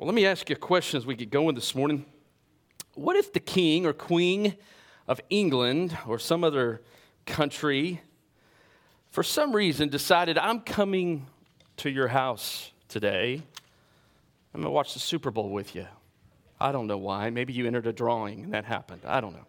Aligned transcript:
Well, 0.00 0.06
let 0.06 0.14
me 0.14 0.24
ask 0.24 0.48
you 0.48 0.56
a 0.56 0.58
question 0.58 0.96
as 0.96 1.04
we 1.04 1.14
get 1.14 1.28
going 1.28 1.54
this 1.54 1.74
morning. 1.74 2.06
What 2.94 3.16
if 3.16 3.34
the 3.34 3.38
king 3.38 3.84
or 3.84 3.92
queen 3.92 4.56
of 5.06 5.20
England 5.28 5.94
or 6.06 6.18
some 6.18 6.42
other 6.42 6.80
country, 7.26 8.00
for 9.10 9.22
some 9.22 9.54
reason, 9.54 9.90
decided, 9.90 10.38
I'm 10.38 10.62
coming 10.62 11.26
to 11.76 11.90
your 11.90 12.08
house 12.08 12.70
today? 12.88 13.42
I'm 14.54 14.62
going 14.62 14.64
to 14.64 14.70
watch 14.70 14.94
the 14.94 15.00
Super 15.00 15.30
Bowl 15.30 15.50
with 15.50 15.74
you. 15.74 15.86
I 16.58 16.72
don't 16.72 16.86
know 16.86 16.96
why. 16.96 17.28
Maybe 17.28 17.52
you 17.52 17.66
entered 17.66 17.86
a 17.86 17.92
drawing 17.92 18.44
and 18.44 18.54
that 18.54 18.64
happened. 18.64 19.02
I 19.04 19.20
don't 19.20 19.34
know. 19.34 19.46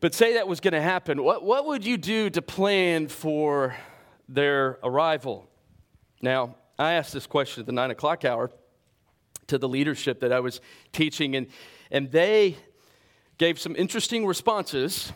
But 0.00 0.14
say 0.14 0.32
that 0.32 0.48
was 0.48 0.60
going 0.60 0.72
to 0.72 0.80
happen. 0.80 1.22
What, 1.22 1.44
what 1.44 1.66
would 1.66 1.84
you 1.84 1.98
do 1.98 2.30
to 2.30 2.40
plan 2.40 3.08
for 3.08 3.76
their 4.26 4.78
arrival? 4.82 5.50
Now, 6.22 6.54
I 6.78 6.92
asked 6.92 7.12
this 7.12 7.26
question 7.26 7.60
at 7.60 7.66
the 7.66 7.72
nine 7.72 7.90
o'clock 7.90 8.24
hour 8.24 8.50
to 9.50 9.58
the 9.58 9.68
leadership 9.68 10.20
that 10.20 10.32
I 10.32 10.40
was 10.40 10.60
teaching, 10.92 11.36
and, 11.36 11.48
and 11.90 12.10
they 12.10 12.56
gave 13.36 13.58
some 13.58 13.74
interesting 13.76 14.24
responses. 14.26 15.12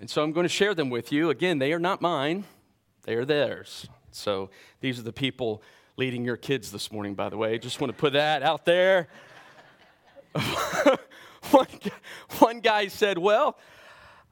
And 0.00 0.08
so 0.08 0.22
I'm 0.22 0.32
going 0.32 0.44
to 0.44 0.48
share 0.48 0.74
them 0.74 0.90
with 0.90 1.10
you. 1.10 1.30
Again, 1.30 1.58
they 1.58 1.72
are 1.72 1.78
not 1.78 2.00
mine, 2.00 2.44
they 3.04 3.14
are 3.14 3.24
theirs. 3.24 3.88
So 4.10 4.50
these 4.80 4.98
are 4.98 5.02
the 5.02 5.12
people 5.12 5.62
leading 5.96 6.24
your 6.24 6.36
kids 6.36 6.70
this 6.70 6.92
morning, 6.92 7.14
by 7.14 7.30
the 7.30 7.38
way. 7.38 7.58
Just 7.58 7.80
want 7.80 7.92
to 7.92 7.98
put 7.98 8.12
that 8.12 8.42
out 8.42 8.66
there. 8.66 9.08
one, 11.50 11.66
one 12.38 12.60
guy 12.60 12.88
said, 12.88 13.16
Well, 13.16 13.56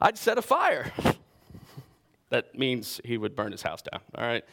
I'd 0.01 0.19
set 0.19 0.37
a 0.37 0.43
fire. 0.43 0.93
that 2.29 2.59
means 2.59 3.01
he 3.05 3.17
would 3.17 3.35
burn 3.35 3.53
his 3.53 3.63
house 3.63 3.81
down, 3.81 4.01
all 4.15 4.27
right? 4.27 4.45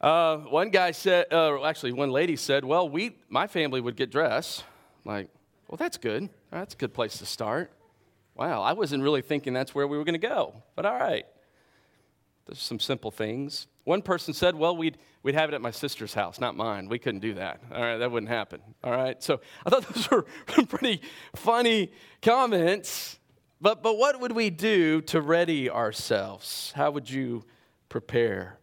Uh, 0.00 0.38
one 0.38 0.70
guy 0.70 0.92
said, 0.92 1.26
uh, 1.30 1.62
actually, 1.64 1.92
one 1.92 2.10
lady 2.10 2.36
said, 2.36 2.64
Well, 2.64 2.88
we, 2.88 3.16
my 3.28 3.46
family 3.46 3.80
would 3.80 3.96
get 3.96 4.10
dressed. 4.10 4.64
I'm 5.04 5.12
like, 5.12 5.28
well, 5.68 5.76
that's 5.76 5.98
good. 5.98 6.28
That's 6.50 6.74
a 6.74 6.76
good 6.76 6.92
place 6.92 7.18
to 7.18 7.26
start. 7.26 7.70
Wow, 8.34 8.62
I 8.62 8.72
wasn't 8.72 9.02
really 9.02 9.22
thinking 9.22 9.52
that's 9.52 9.74
where 9.74 9.86
we 9.86 9.96
were 9.96 10.04
going 10.04 10.20
to 10.20 10.26
go, 10.26 10.54
but 10.74 10.84
all 10.84 10.98
right. 10.98 11.26
There's 12.46 12.60
some 12.60 12.80
simple 12.80 13.12
things. 13.12 13.68
One 13.84 14.02
person 14.02 14.34
said, 14.34 14.56
Well, 14.56 14.76
we'd, 14.76 14.98
we'd 15.22 15.34
have 15.34 15.50
it 15.50 15.54
at 15.54 15.60
my 15.60 15.70
sister's 15.70 16.14
house, 16.14 16.40
not 16.40 16.56
mine. 16.56 16.88
We 16.88 16.98
couldn't 16.98 17.20
do 17.20 17.34
that. 17.34 17.60
All 17.72 17.80
right, 17.80 17.98
that 17.98 18.10
wouldn't 18.10 18.30
happen. 18.30 18.60
All 18.82 18.92
right, 18.92 19.22
so 19.22 19.40
I 19.64 19.70
thought 19.70 19.86
those 19.94 20.10
were 20.10 20.22
pretty 20.66 21.02
funny 21.36 21.92
comments. 22.22 23.18
But, 23.60 23.82
but 23.82 23.98
what 23.98 24.18
would 24.18 24.32
we 24.32 24.48
do 24.48 25.02
to 25.02 25.20
ready 25.20 25.68
ourselves? 25.68 26.72
How 26.74 26.90
would 26.90 27.10
you 27.10 27.44
prepare? 27.90 28.59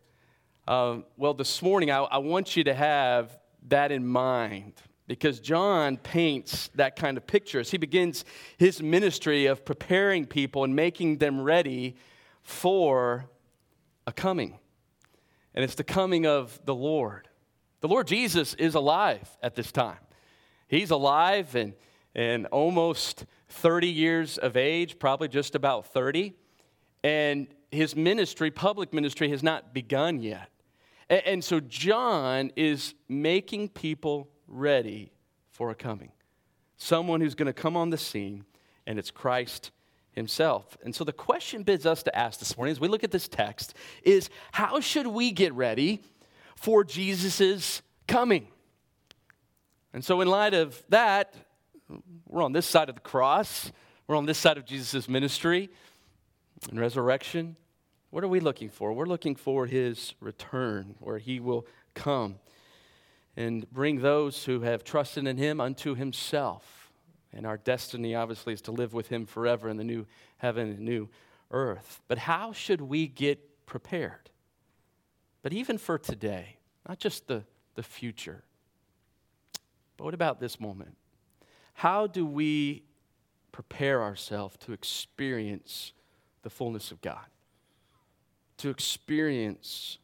Um, 0.67 1.05
well, 1.15 1.33
this 1.33 1.61
morning, 1.61 1.91
I, 1.91 1.99
I 1.99 2.17
want 2.17 2.57
you 2.57 2.65
to 2.65 2.73
have 2.73 3.31
that 3.69 3.89
in 3.89 4.05
mind 4.05 4.73
because 5.07 5.39
John 5.39 5.95
paints 5.95 6.69
that 6.75 6.97
kind 6.97 7.15
of 7.15 7.25
picture 7.25 7.61
as 7.61 7.71
he 7.71 7.77
begins 7.77 8.25
his 8.57 8.83
ministry 8.83 9.45
of 9.45 9.63
preparing 9.63 10.25
people 10.25 10.65
and 10.65 10.75
making 10.75 11.19
them 11.19 11.39
ready 11.39 11.95
for 12.43 13.29
a 14.05 14.11
coming. 14.11 14.59
And 15.55 15.63
it's 15.63 15.75
the 15.75 15.85
coming 15.85 16.25
of 16.25 16.59
the 16.65 16.75
Lord. 16.75 17.29
The 17.79 17.88
Lord 17.88 18.05
Jesus 18.07 18.53
is 18.55 18.75
alive 18.75 19.38
at 19.41 19.55
this 19.55 19.71
time. 19.71 19.99
He's 20.67 20.91
alive 20.91 21.55
and, 21.55 21.75
and 22.13 22.45
almost 22.47 23.25
30 23.47 23.88
years 23.88 24.38
of 24.38 24.57
age, 24.57 24.99
probably 24.99 25.29
just 25.29 25.55
about 25.55 25.93
30. 25.93 26.33
And 27.05 27.47
his 27.71 27.95
ministry, 27.95 28.51
public 28.51 28.93
ministry, 28.93 29.29
has 29.29 29.41
not 29.41 29.73
begun 29.73 30.21
yet. 30.21 30.49
And, 31.09 31.22
and 31.25 31.44
so 31.44 31.59
John 31.59 32.52
is 32.55 32.94
making 33.08 33.69
people 33.69 34.30
ready 34.47 35.11
for 35.52 35.72
a 35.72 35.75
coming. 35.75 36.11
Someone 36.77 37.22
who's 37.22 37.36
going 37.36 37.47
to 37.47 37.53
come 37.53 37.75
on 37.75 37.89
the 37.89 37.97
scene, 37.97 38.45
and 38.86 39.00
it's 39.00 39.11
Christ 39.11 39.72
himself. 40.11 40.78
And 40.83 40.95
so 40.95 41.03
the 41.03 41.13
question 41.13 41.63
bids 41.63 41.85
us 41.85 42.03
to 42.03 42.17
ask 42.17 42.39
this 42.39 42.57
morning 42.57 42.72
as 42.72 42.79
we 42.79 42.88
look 42.88 43.03
at 43.03 43.12
this 43.12 43.28
text 43.28 43.73
is 44.03 44.29
how 44.51 44.79
should 44.79 45.07
we 45.07 45.31
get 45.31 45.53
ready 45.53 46.01
for 46.56 46.84
Jesus' 46.84 47.81
coming? 48.07 48.47
And 49.94 50.03
so, 50.03 50.22
in 50.22 50.28
light 50.28 50.53
of 50.53 50.84
that, 50.89 51.34
we're 52.28 52.44
on 52.44 52.51
this 52.51 52.66
side 52.66 52.89
of 52.89 52.95
the 52.95 53.01
cross. 53.01 53.72
We're 54.07 54.16
on 54.16 54.25
this 54.25 54.38
side 54.38 54.57
of 54.57 54.66
Jesus' 54.66 55.07
ministry 55.07 55.69
and 56.69 56.79
resurrection. 56.79 57.56
What 58.17 58.23
are 58.23 58.29
we 58.29 58.39
looking 58.39 58.69
for? 58.69 58.94
We're 58.94 59.05
looking 59.05 59.35
for 59.35 59.67
his 59.67 60.16
return, 60.19 60.95
where 60.97 61.19
he 61.19 61.39
will 61.39 61.67
come 61.94 62.39
and 63.35 63.69
bring 63.69 64.01
those 64.01 64.45
who 64.45 64.61
have 64.61 64.83
trusted 64.83 65.28
in 65.28 65.38
him 65.38 65.61
unto 65.61 65.94
himself. 65.94 66.91
And 67.31 67.45
our 67.45 67.57
destiny, 67.57 68.16
obviously, 68.16 68.53
is 68.53 68.61
to 68.61 68.72
live 68.72 68.91
with 68.91 69.09
him 69.09 69.27
forever 69.27 69.69
in 69.69 69.77
the 69.77 69.83
new 69.83 70.07
heaven 70.38 70.67
and 70.67 70.79
new 70.79 71.09
earth. 71.51 72.01
But 72.07 72.17
how 72.17 72.53
should 72.53 72.81
we 72.81 73.06
get 73.06 73.67
prepared? 73.67 74.31
But 75.44 75.53
even 75.53 75.77
for 75.77 76.00
today, 76.00 76.57
not 76.89 76.97
just 76.97 77.27
the, 77.27 77.44
the 77.75 77.83
future, 77.83 78.45
but 79.95 80.06
what 80.06 80.16
about 80.16 80.39
this 80.39 80.59
moment? 80.59 80.97
How 81.75 82.07
do 82.07 82.25
we 82.25 82.81
prepare 83.51 84.01
ourselves 84.01 84.57
to 84.61 84.73
experience 84.73 85.94
the 86.41 86.50
fullness 86.50 86.89
of 86.89 87.00
God? 87.01 87.27
To 88.57 88.69
experience 88.69 90.00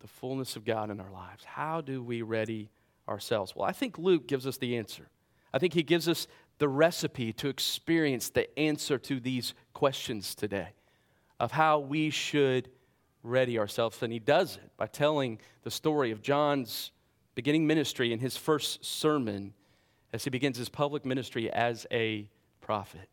the 0.00 0.08
fullness 0.08 0.56
of 0.56 0.64
God 0.64 0.90
in 0.90 1.00
our 1.00 1.10
lives. 1.10 1.44
How 1.44 1.80
do 1.80 2.02
we 2.02 2.22
ready 2.22 2.70
ourselves? 3.08 3.54
Well, 3.54 3.68
I 3.68 3.72
think 3.72 3.98
Luke 3.98 4.26
gives 4.26 4.46
us 4.46 4.56
the 4.56 4.76
answer. 4.76 5.10
I 5.52 5.58
think 5.58 5.74
he 5.74 5.82
gives 5.82 6.08
us 6.08 6.26
the 6.58 6.68
recipe 6.68 7.32
to 7.34 7.48
experience 7.48 8.30
the 8.30 8.58
answer 8.58 8.98
to 8.98 9.20
these 9.20 9.54
questions 9.72 10.34
today 10.34 10.68
of 11.38 11.52
how 11.52 11.78
we 11.78 12.10
should 12.10 12.70
ready 13.22 13.58
ourselves. 13.58 14.02
And 14.02 14.12
he 14.12 14.18
does 14.18 14.56
it 14.56 14.70
by 14.76 14.86
telling 14.86 15.40
the 15.62 15.70
story 15.70 16.10
of 16.10 16.22
John's 16.22 16.92
beginning 17.34 17.66
ministry 17.66 18.12
in 18.12 18.18
his 18.18 18.36
first 18.36 18.84
sermon 18.84 19.54
as 20.12 20.24
he 20.24 20.30
begins 20.30 20.58
his 20.58 20.68
public 20.68 21.04
ministry 21.04 21.50
as 21.50 21.86
a 21.90 22.28
prophet. 22.60 23.08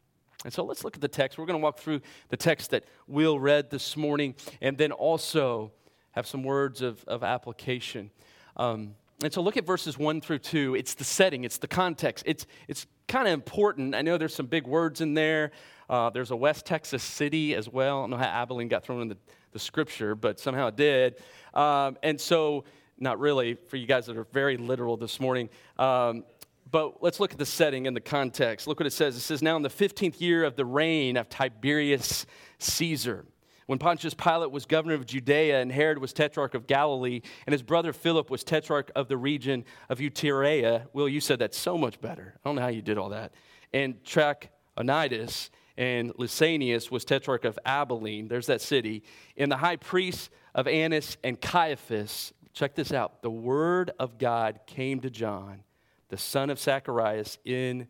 And 0.47 0.53
so 0.53 0.63
let's 0.63 0.85
look 0.85 0.95
at 0.95 1.01
the 1.01 1.09
text. 1.09 1.37
We're 1.37 1.45
going 1.45 1.59
to 1.59 1.61
walk 1.61 1.77
through 1.77 1.99
the 2.29 2.37
text 2.37 2.69
that 2.69 2.85
Will 3.05 3.37
read 3.37 3.69
this 3.69 3.97
morning 3.97 4.33
and 4.61 4.77
then 4.77 4.93
also 4.93 5.73
have 6.11 6.25
some 6.25 6.41
words 6.41 6.81
of, 6.81 7.03
of 7.03 7.21
application. 7.21 8.11
Um, 8.55 8.95
and 9.21 9.33
so 9.33 9.41
look 9.41 9.57
at 9.57 9.65
verses 9.65 9.99
1 9.99 10.21
through 10.21 10.39
2. 10.39 10.75
It's 10.75 10.93
the 10.93 11.03
setting, 11.03 11.43
it's 11.43 11.57
the 11.57 11.67
context. 11.67 12.23
It's, 12.25 12.47
it's 12.69 12.87
kind 13.09 13.27
of 13.27 13.33
important. 13.33 13.93
I 13.93 14.01
know 14.01 14.17
there's 14.17 14.33
some 14.33 14.45
big 14.45 14.65
words 14.65 15.01
in 15.01 15.15
there. 15.15 15.51
Uh, 15.89 16.11
there's 16.11 16.31
a 16.31 16.35
West 16.37 16.65
Texas 16.65 17.03
city 17.03 17.53
as 17.53 17.67
well. 17.67 17.97
I 17.97 18.01
don't 18.03 18.11
know 18.11 18.15
how 18.15 18.29
Abilene 18.29 18.69
got 18.69 18.85
thrown 18.85 19.01
in 19.01 19.09
the, 19.09 19.17
the 19.51 19.59
scripture, 19.59 20.15
but 20.15 20.39
somehow 20.39 20.67
it 20.67 20.77
did. 20.77 21.15
Um, 21.55 21.97
and 22.03 22.21
so, 22.21 22.63
not 22.97 23.19
really, 23.19 23.55
for 23.67 23.75
you 23.75 23.85
guys 23.85 24.05
that 24.05 24.15
are 24.15 24.27
very 24.31 24.55
literal 24.55 24.95
this 24.95 25.19
morning. 25.19 25.49
Um, 25.77 26.23
but 26.69 27.01
let's 27.01 27.19
look 27.19 27.31
at 27.31 27.37
the 27.37 27.45
setting 27.45 27.87
and 27.87 27.95
the 27.95 28.01
context. 28.01 28.67
Look 28.67 28.79
what 28.79 28.87
it 28.87 28.93
says. 28.93 29.15
It 29.15 29.21
says, 29.21 29.41
Now 29.41 29.55
in 29.55 29.61
the 29.61 29.69
15th 29.69 30.19
year 30.19 30.43
of 30.43 30.55
the 30.55 30.65
reign 30.65 31.17
of 31.17 31.29
Tiberius 31.29 32.25
Caesar, 32.59 33.25
when 33.67 33.79
Pontius 33.79 34.13
Pilate 34.13 34.51
was 34.51 34.65
governor 34.65 34.93
of 34.93 35.05
Judea 35.05 35.61
and 35.61 35.71
Herod 35.71 35.99
was 35.99 36.13
tetrarch 36.13 36.55
of 36.55 36.67
Galilee, 36.67 37.21
and 37.45 37.51
his 37.51 37.61
brother 37.61 37.91
Philip 37.91 38.29
was 38.29 38.43
tetrarch 38.43 38.91
of 38.95 39.07
the 39.09 39.17
region 39.17 39.65
of 39.89 39.99
Iturea. 39.99 40.87
Will, 40.93 41.09
you 41.09 41.19
said 41.19 41.39
that 41.39 41.53
so 41.53 41.77
much 41.77 41.99
better. 41.99 42.33
I 42.35 42.49
don't 42.49 42.55
know 42.55 42.61
how 42.61 42.69
you 42.69 42.81
did 42.81 42.97
all 42.97 43.09
that. 43.09 43.33
And 43.73 44.01
Trachonitis 44.05 45.49
and 45.77 46.13
Lysanias 46.13 46.89
was 46.89 47.03
tetrarch 47.03 47.43
of 47.43 47.59
Abilene. 47.65 48.29
There's 48.29 48.47
that 48.47 48.61
city. 48.61 49.03
And 49.35 49.51
the 49.51 49.57
high 49.57 49.75
priests 49.75 50.29
of 50.55 50.67
Annas 50.67 51.17
and 51.23 51.39
Caiaphas, 51.39 52.33
check 52.53 52.73
this 52.73 52.93
out. 52.93 53.21
The 53.21 53.29
word 53.29 53.91
of 53.99 54.17
God 54.17 54.61
came 54.65 55.01
to 55.01 55.09
John 55.09 55.63
the 56.09 56.17
son 56.17 56.49
of 56.49 56.59
Zacharias, 56.59 57.37
in 57.45 57.87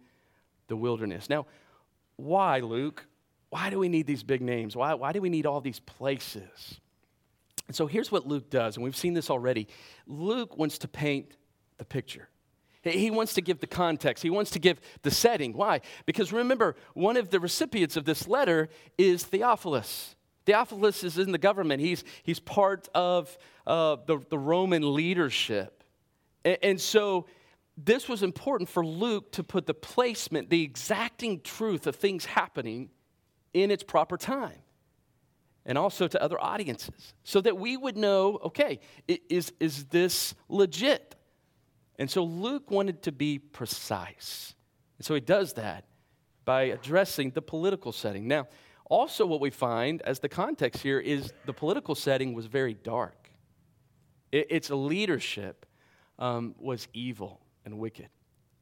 the 0.68 0.76
wilderness. 0.76 1.30
Now, 1.30 1.46
why, 2.16 2.60
Luke? 2.60 3.06
Why 3.50 3.70
do 3.70 3.80
we 3.80 3.90
need 3.90 4.08
these 4.08 4.24
big 4.24 4.42
names? 4.42 4.76
Why, 4.76 4.94
why 4.94 5.14
do 5.14 5.22
we 5.22 5.30
need 5.30 5.46
all 5.46 5.62
these 5.62 5.80
places? 5.80 6.80
And 7.68 7.76
so 7.76 7.88
here's 7.88 8.12
what 8.12 8.28
Luke 8.28 8.50
does, 8.50 8.76
and 8.76 8.84
we've 8.84 8.96
seen 8.96 9.14
this 9.14 9.30
already. 9.30 9.68
Luke 10.06 10.58
wants 10.58 10.78
to 10.80 10.88
paint 10.88 11.36
the 11.78 11.86
picture. 11.86 12.30
He 12.84 13.12
wants 13.12 13.34
to 13.34 13.42
give 13.42 13.60
the 13.60 13.68
context. 13.68 14.24
He 14.24 14.30
wants 14.30 14.52
to 14.52 14.60
give 14.60 14.80
the 15.02 15.12
setting. 15.12 15.54
Why? 15.54 15.82
Because 16.06 16.32
remember, 16.32 16.76
one 16.94 17.18
of 17.18 17.30
the 17.30 17.40
recipients 17.40 17.98
of 17.98 18.06
this 18.06 18.28
letter 18.28 18.70
is 18.98 19.24
Theophilus. 19.24 20.16
Theophilus 20.46 21.04
is 21.04 21.18
in 21.18 21.34
the 21.34 21.38
government, 21.38 21.82
he's, 21.82 22.06
he's 22.24 22.40
part 22.40 22.88
of 22.96 23.38
uh, 23.66 23.98
the, 24.06 24.20
the 24.30 24.38
Roman 24.38 24.94
leadership. 24.94 25.84
And, 26.46 26.58
and 26.64 26.82
so 26.82 27.26
this 27.78 28.10
was 28.10 28.24
important 28.24 28.70
for 28.70 28.84
Luke 28.84 29.32
to 29.34 29.44
put 29.44 29.68
the 29.68 29.74
placement, 29.74 30.50
the 30.50 30.64
exacting 30.64 31.42
truth 31.42 31.86
of 31.86 31.96
things 31.96 32.26
happening 32.26 32.90
in 33.54 33.70
its 33.70 33.84
proper 33.84 34.18
time, 34.18 34.58
and 35.66 35.78
also 35.78 36.08
to 36.08 36.22
other 36.22 36.42
audiences, 36.42 37.14
so 37.24 37.40
that 37.42 37.58
we 37.58 37.78
would 37.78 37.96
know 37.96 38.40
okay, 38.44 38.80
is, 39.08 39.54
is 39.60 39.86
this 39.86 40.34
legit? 40.50 41.16
And 42.00 42.10
so 42.10 42.24
Luke 42.24 42.72
wanted 42.72 43.04
to 43.04 43.12
be 43.12 43.40
precise. 43.40 44.56
And 44.98 45.06
so 45.06 45.14
he 45.14 45.22
does 45.22 45.54
that 45.54 45.86
by 46.46 46.64
addressing 46.64 47.32
the 47.32 47.42
political 47.42 47.92
setting. 47.92 48.28
Now, 48.28 48.48
also, 48.86 49.26
what 49.26 49.42
we 49.42 49.50
find 49.50 50.02
as 50.04 50.20
the 50.20 50.30
context 50.30 50.82
here 50.82 51.00
is 51.00 51.34
the 51.46 51.54
political 51.54 51.94
setting 51.94 52.34
was 52.34 52.46
very 52.46 52.74
dark. 52.74 53.30
It, 54.32 54.48
its 54.50 54.70
leadership 54.70 55.66
um, 56.18 56.56
was 56.58 56.88
evil 56.94 57.42
and 57.68 57.78
wicked. 57.78 58.08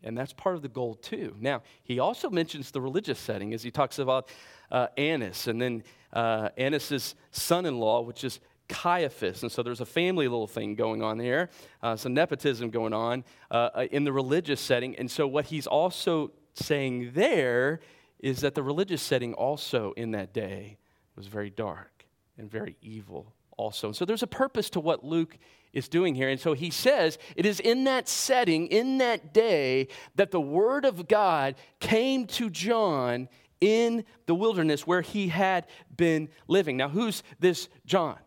And 0.03 0.17
that's 0.17 0.33
part 0.33 0.55
of 0.55 0.61
the 0.61 0.67
goal, 0.67 0.95
too. 0.95 1.35
Now, 1.39 1.61
he 1.83 1.99
also 1.99 2.29
mentions 2.29 2.71
the 2.71 2.81
religious 2.81 3.19
setting 3.19 3.53
as 3.53 3.63
he 3.63 3.71
talks 3.71 3.97
about 3.99 4.29
uh, 4.71 4.87
Annas 4.97 5.47
and 5.47 5.61
then 5.61 5.83
uh, 6.11 6.49
Annas' 6.57 7.15
son 7.31 7.65
in 7.65 7.79
law, 7.79 8.01
which 8.01 8.23
is 8.23 8.39
Caiaphas. 8.67 9.43
And 9.43 9.51
so 9.51 9.63
there's 9.63 9.81
a 9.81 9.85
family 9.85 10.27
little 10.27 10.47
thing 10.47 10.75
going 10.75 11.01
on 11.01 11.17
there, 11.17 11.49
uh, 11.81 11.95
some 11.95 12.13
nepotism 12.13 12.71
going 12.71 12.93
on 12.93 13.23
uh, 13.51 13.85
in 13.91 14.03
the 14.03 14.11
religious 14.11 14.59
setting. 14.59 14.95
And 14.95 15.09
so 15.09 15.27
what 15.27 15.45
he's 15.45 15.67
also 15.67 16.31
saying 16.53 17.11
there 17.13 17.79
is 18.19 18.41
that 18.41 18.55
the 18.55 18.63
religious 18.63 19.01
setting 19.01 19.33
also 19.33 19.93
in 19.93 20.11
that 20.11 20.33
day 20.33 20.77
was 21.15 21.27
very 21.27 21.49
dark 21.49 22.05
and 22.37 22.49
very 22.49 22.75
evil 22.81 23.33
also. 23.57 23.87
And 23.87 23.95
so 23.95 24.03
there's 24.05 24.23
a 24.23 24.27
purpose 24.27 24.69
to 24.71 24.79
what 24.79 25.03
Luke 25.03 25.37
is 25.75 25.87
doing 25.87 26.15
here. 26.15 26.29
And 26.29 26.39
so 26.39 26.53
he 26.53 26.71
says 26.71 27.19
it 27.35 27.45
is 27.45 27.59
in 27.59 27.83
that 27.83 28.09
setting, 28.09 28.67
in 28.67 28.97
that 28.97 29.33
day, 29.33 29.89
that 30.15 30.31
the 30.31 30.41
word 30.41 30.85
of 30.85 31.07
God 31.07 31.53
came 31.79 32.25
to 32.27 32.49
John 32.49 33.29
in 33.61 34.05
the 34.25 34.33
wilderness 34.33 34.87
where 34.87 35.01
he 35.01 35.27
had 35.27 35.67
been 35.95 36.29
living. 36.47 36.77
Now, 36.77 36.89
who's 36.89 37.21
this 37.39 37.69
John? 37.85 38.17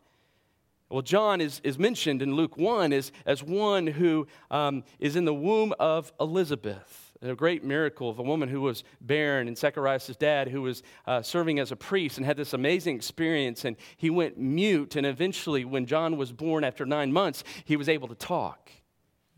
Well, 0.90 1.02
John 1.02 1.40
is, 1.40 1.60
is 1.64 1.78
mentioned 1.78 2.22
in 2.22 2.34
Luke 2.34 2.56
1 2.56 2.92
as, 2.92 3.12
as 3.26 3.42
one 3.42 3.86
who 3.86 4.26
um, 4.50 4.84
is 4.98 5.16
in 5.16 5.24
the 5.24 5.34
womb 5.34 5.74
of 5.78 6.12
Elizabeth 6.18 7.07
a 7.23 7.35
great 7.35 7.65
miracle 7.65 8.09
of 8.09 8.19
a 8.19 8.23
woman 8.23 8.49
who 8.49 8.61
was 8.61 8.85
barren 9.00 9.49
and 9.49 9.59
Zacharias' 9.59 10.17
dad 10.17 10.49
who 10.49 10.62
was 10.62 10.82
uh, 11.06 11.20
serving 11.23 11.59
as 11.59 11.73
a 11.73 11.76
priest 11.76 12.17
and 12.17 12.25
had 12.25 12.37
this 12.37 12.53
amazing 12.53 12.94
experience 12.94 13.65
and 13.65 13.76
he 13.97 14.11
went 14.11 14.38
mute 14.38 14.94
and 14.97 15.05
eventually 15.05 15.65
when 15.65 15.87
John 15.87 16.17
was 16.17 16.32
born 16.32 16.62
after 16.62 16.87
nine 16.87 17.12
months 17.12 17.43
he 17.65 17.76
was 17.76 17.88
able 17.88 18.09
to 18.09 18.15
talk. 18.15 18.70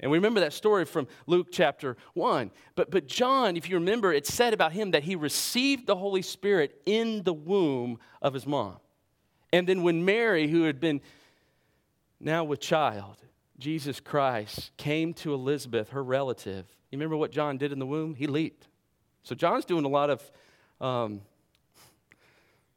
And 0.00 0.10
we 0.10 0.18
remember 0.18 0.40
that 0.40 0.54
story 0.54 0.86
from 0.86 1.06
Luke 1.26 1.48
chapter 1.52 1.96
1. 2.14 2.50
But, 2.74 2.90
but 2.90 3.06
John, 3.06 3.56
if 3.56 3.68
you 3.68 3.76
remember, 3.76 4.12
it 4.12 4.26
said 4.26 4.54
about 4.54 4.72
him 4.72 4.92
that 4.92 5.02
he 5.02 5.14
received 5.14 5.86
the 5.86 5.96
Holy 5.96 6.22
Spirit 6.22 6.80
in 6.86 7.22
the 7.22 7.34
womb 7.34 7.98
of 8.22 8.32
his 8.32 8.46
mom. 8.46 8.78
And 9.52 9.66
then 9.66 9.82
when 9.82 10.04
Mary, 10.04 10.48
who 10.48 10.62
had 10.62 10.80
been 10.80 11.02
now 12.18 12.44
with 12.44 12.60
child, 12.60 13.16
Jesus 13.58 14.00
Christ, 14.00 14.70
came 14.78 15.12
to 15.14 15.34
Elizabeth, 15.34 15.90
her 15.90 16.02
relative, 16.02 16.66
you 16.90 16.98
remember 16.98 17.16
what 17.16 17.30
John 17.30 17.56
did 17.56 17.72
in 17.72 17.78
the 17.78 17.86
womb? 17.86 18.14
He 18.14 18.26
leaped. 18.26 18.66
So 19.22 19.34
John's 19.34 19.64
doing 19.64 19.84
a 19.84 19.88
lot 19.88 20.10
of 20.10 20.30
um, 20.80 21.20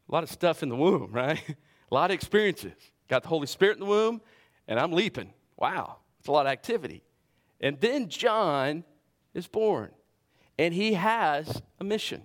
a 0.09 0.11
lot 0.11 0.23
of 0.23 0.29
stuff 0.29 0.61
in 0.61 0.69
the 0.69 0.75
womb, 0.75 1.11
right? 1.13 1.41
a 1.49 1.93
lot 1.93 2.11
of 2.11 2.15
experiences. 2.15 2.73
Got 3.07 3.23
the 3.23 3.29
Holy 3.29 3.47
Spirit 3.47 3.73
in 3.73 3.79
the 3.81 3.85
womb, 3.85 4.21
and 4.67 4.79
I'm 4.79 4.91
leaping. 4.91 5.33
Wow, 5.57 5.97
it's 6.19 6.27
a 6.27 6.31
lot 6.31 6.45
of 6.45 6.51
activity. 6.51 7.03
And 7.61 7.79
then 7.79 8.09
John 8.09 8.83
is 9.33 9.47
born, 9.47 9.91
and 10.59 10.73
he 10.73 10.93
has 10.93 11.61
a 11.79 11.83
mission. 11.83 12.23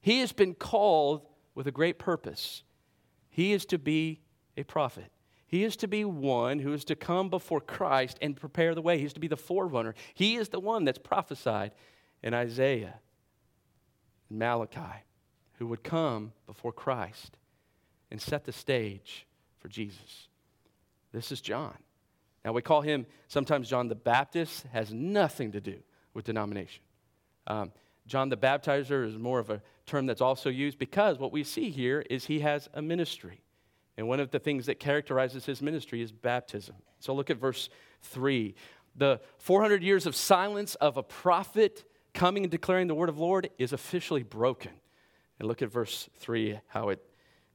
He 0.00 0.20
has 0.20 0.32
been 0.32 0.54
called 0.54 1.26
with 1.54 1.66
a 1.66 1.72
great 1.72 1.98
purpose. 1.98 2.62
He 3.28 3.52
is 3.52 3.66
to 3.66 3.78
be 3.78 4.20
a 4.56 4.62
prophet. 4.62 5.10
He 5.56 5.64
is 5.64 5.76
to 5.76 5.88
be 5.88 6.04
one 6.04 6.58
who 6.58 6.74
is 6.74 6.84
to 6.84 6.94
come 6.94 7.30
before 7.30 7.62
Christ 7.62 8.18
and 8.20 8.36
prepare 8.36 8.74
the 8.74 8.82
way. 8.82 8.98
He 8.98 9.06
is 9.06 9.14
to 9.14 9.20
be 9.20 9.26
the 9.26 9.38
forerunner. 9.38 9.94
He 10.12 10.36
is 10.36 10.50
the 10.50 10.60
one 10.60 10.84
that's 10.84 10.98
prophesied 10.98 11.72
in 12.22 12.34
Isaiah 12.34 13.00
and 14.28 14.38
Malachi, 14.38 15.04
who 15.54 15.66
would 15.68 15.82
come 15.82 16.34
before 16.46 16.72
Christ 16.72 17.38
and 18.10 18.20
set 18.20 18.44
the 18.44 18.52
stage 18.52 19.26
for 19.56 19.68
Jesus. 19.68 20.28
This 21.10 21.32
is 21.32 21.40
John. 21.40 21.78
Now, 22.44 22.52
we 22.52 22.60
call 22.60 22.82
him 22.82 23.06
sometimes 23.26 23.70
John 23.70 23.88
the 23.88 23.94
Baptist, 23.94 24.66
has 24.74 24.92
nothing 24.92 25.52
to 25.52 25.60
do 25.62 25.78
with 26.12 26.26
denomination. 26.26 26.82
Um, 27.46 27.72
John 28.06 28.28
the 28.28 28.36
Baptizer 28.36 29.06
is 29.06 29.16
more 29.16 29.38
of 29.38 29.48
a 29.48 29.62
term 29.86 30.04
that's 30.04 30.20
also 30.20 30.50
used 30.50 30.78
because 30.78 31.18
what 31.18 31.32
we 31.32 31.44
see 31.44 31.70
here 31.70 32.04
is 32.10 32.26
he 32.26 32.40
has 32.40 32.68
a 32.74 32.82
ministry. 32.82 33.40
And 33.96 34.08
one 34.08 34.20
of 34.20 34.30
the 34.30 34.38
things 34.38 34.66
that 34.66 34.78
characterizes 34.78 35.46
his 35.46 35.62
ministry 35.62 36.02
is 36.02 36.12
baptism. 36.12 36.76
So 37.00 37.14
look 37.14 37.30
at 37.30 37.38
verse 37.38 37.68
3. 38.02 38.54
The 38.94 39.20
400 39.38 39.82
years 39.82 40.06
of 40.06 40.14
silence 40.14 40.74
of 40.76 40.96
a 40.96 41.02
prophet 41.02 41.84
coming 42.12 42.44
and 42.44 42.50
declaring 42.50 42.86
the 42.86 42.94
word 42.94 43.08
of 43.08 43.16
the 43.16 43.22
Lord 43.22 43.50
is 43.58 43.72
officially 43.72 44.22
broken. 44.22 44.72
And 45.38 45.48
look 45.48 45.62
at 45.62 45.70
verse 45.70 46.08
3, 46.18 46.60
how 46.68 46.88
it 46.90 47.02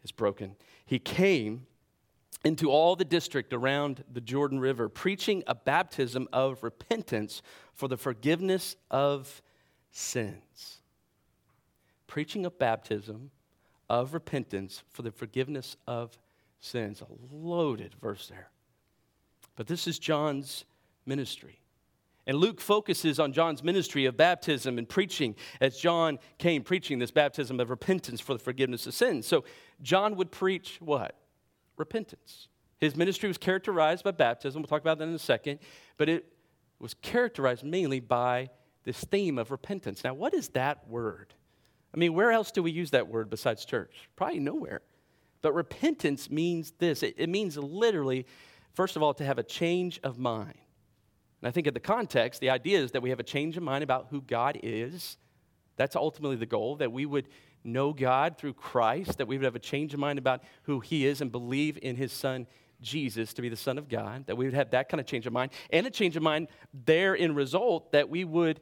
is 0.04 0.12
broken. 0.12 0.56
He 0.86 1.00
came 1.00 1.66
into 2.44 2.72
all 2.72 2.96
the 2.96 3.06
district 3.06 3.54
around 3.54 4.04
the 4.12 4.22
Jordan 4.22 4.60
River, 4.60 4.90
preaching 4.90 5.44
a 5.46 5.54
baptism 5.54 6.28
of 6.34 6.64
repentance 6.64 7.42
for 7.74 7.88
the 7.88 7.98
forgiveness 7.98 8.76
of 8.90 9.42
sins. 9.92 10.82
Preaching 12.08 12.46
a 12.46 12.52
baptism 12.52 13.32
of 13.90 14.14
repentance 14.14 14.84
for 14.90 15.02
the 15.02 15.12
forgiveness 15.12 15.76
of 15.86 16.18
sins. 16.62 17.02
A 17.02 17.36
loaded 17.36 17.94
verse 18.02 18.28
there. 18.28 18.50
But 19.58 19.68
this 19.68 19.88
is 19.88 20.00
John's 20.00 20.64
ministry. 21.06 21.60
And 22.28 22.38
Luke 22.38 22.62
focuses 22.62 23.20
on 23.20 23.34
John's 23.34 23.64
ministry 23.64 24.06
of 24.06 24.16
baptism 24.16 24.78
and 24.78 24.88
preaching 24.88 25.36
as 25.60 25.78
John 25.78 26.20
came 26.38 26.64
preaching 26.64 27.00
this 27.00 27.12
baptism 27.12 27.60
of 27.60 27.70
repentance 27.70 28.22
for 28.22 28.34
the 28.34 28.40
forgiveness 28.40 28.88
of 28.88 28.94
sins. 28.94 29.28
So 29.28 29.44
John 29.82 30.16
would 30.16 30.32
preach 30.32 30.78
what? 30.80 31.18
Repentance. 31.78 32.48
His 32.78 32.96
ministry 32.96 33.28
was 33.28 33.38
characterized 33.38 34.04
by 34.04 34.12
baptism. 34.12 34.62
We'll 34.62 34.68
talk 34.68 34.82
about 34.82 35.00
that 35.00 35.08
in 35.08 35.14
a 35.14 35.20
second. 35.20 35.60
But 35.98 36.10
it 36.10 36.32
was 36.80 36.94
characterized 36.94 37.64
mainly 37.64 38.00
by 38.00 38.50
this 38.84 39.04
theme 39.04 39.38
of 39.38 39.52
repentance. 39.52 40.04
Now, 40.04 40.14
what 40.14 40.34
is 40.34 40.50
that 40.50 40.88
word? 40.88 41.34
I 41.94 41.98
mean, 41.98 42.14
where 42.14 42.32
else 42.32 42.52
do 42.52 42.64
we 42.64 42.72
use 42.72 42.92
that 42.92 43.08
word 43.08 43.30
besides 43.30 43.66
church? 43.66 44.10
Probably 44.16 44.40
nowhere. 44.40 44.82
But 45.42 45.54
repentance 45.54 46.30
means 46.30 46.74
this 46.78 47.04
it, 47.04 47.16
it 47.18 47.30
means 47.30 47.58
literally, 47.58 48.26
first 48.74 48.96
of 48.96 49.04
all, 49.04 49.14
to 49.16 49.26
have 49.26 49.38
a 49.38 49.44
change 49.44 50.00
of 50.04 50.18
mind. 50.18 50.58
And 51.42 51.48
I 51.48 51.52
think 51.52 51.68
in 51.68 51.74
the 51.74 51.80
context, 51.80 52.40
the 52.42 52.50
idea 52.50 52.80
is 52.80 52.92
that 52.92 53.02
we 53.02 53.10
have 53.10 53.20
a 53.20 53.24
change 53.24 53.58
of 53.58 53.64
mind 53.64 53.84
about 53.84 54.08
who 54.12 54.22
God 54.22 54.60
is. 54.62 55.18
That's 55.76 55.96
ultimately 55.96 56.36
the 56.36 56.46
goal, 56.46 56.76
that 56.78 56.92
we 56.92 57.06
would 57.06 57.28
know 57.64 57.94
God 57.94 58.38
through 58.38 58.54
Christ, 58.54 59.18
that 59.18 59.28
we 59.28 59.38
would 59.38 59.46
have 59.46 59.56
a 59.56 59.60
change 59.60 59.94
of 59.94 60.00
mind 60.00 60.20
about 60.20 60.44
who 60.64 60.80
He 60.80 61.06
is 61.06 61.22
and 61.22 61.32
believe 61.32 61.80
in 61.82 61.96
His 61.96 62.12
Son 62.12 62.46
Jesus 62.82 63.34
to 63.34 63.42
be 63.42 63.50
the 63.50 63.56
Son 63.56 63.78
of 63.78 63.90
God, 63.90 64.26
that 64.28 64.36
we 64.36 64.46
would 64.46 64.54
have 64.54 64.72
that 64.72 64.90
kind 64.90 65.00
of 65.00 65.08
change 65.08 65.26
of 65.28 65.34
mind, 65.34 65.52
and 65.70 65.86
a 65.88 65.90
change 65.90 66.16
of 66.16 66.24
mind 66.24 66.48
there 66.86 67.14
in 67.14 67.34
result 67.36 67.92
that 67.92 68.10
we 68.10 68.24
would 68.24 68.60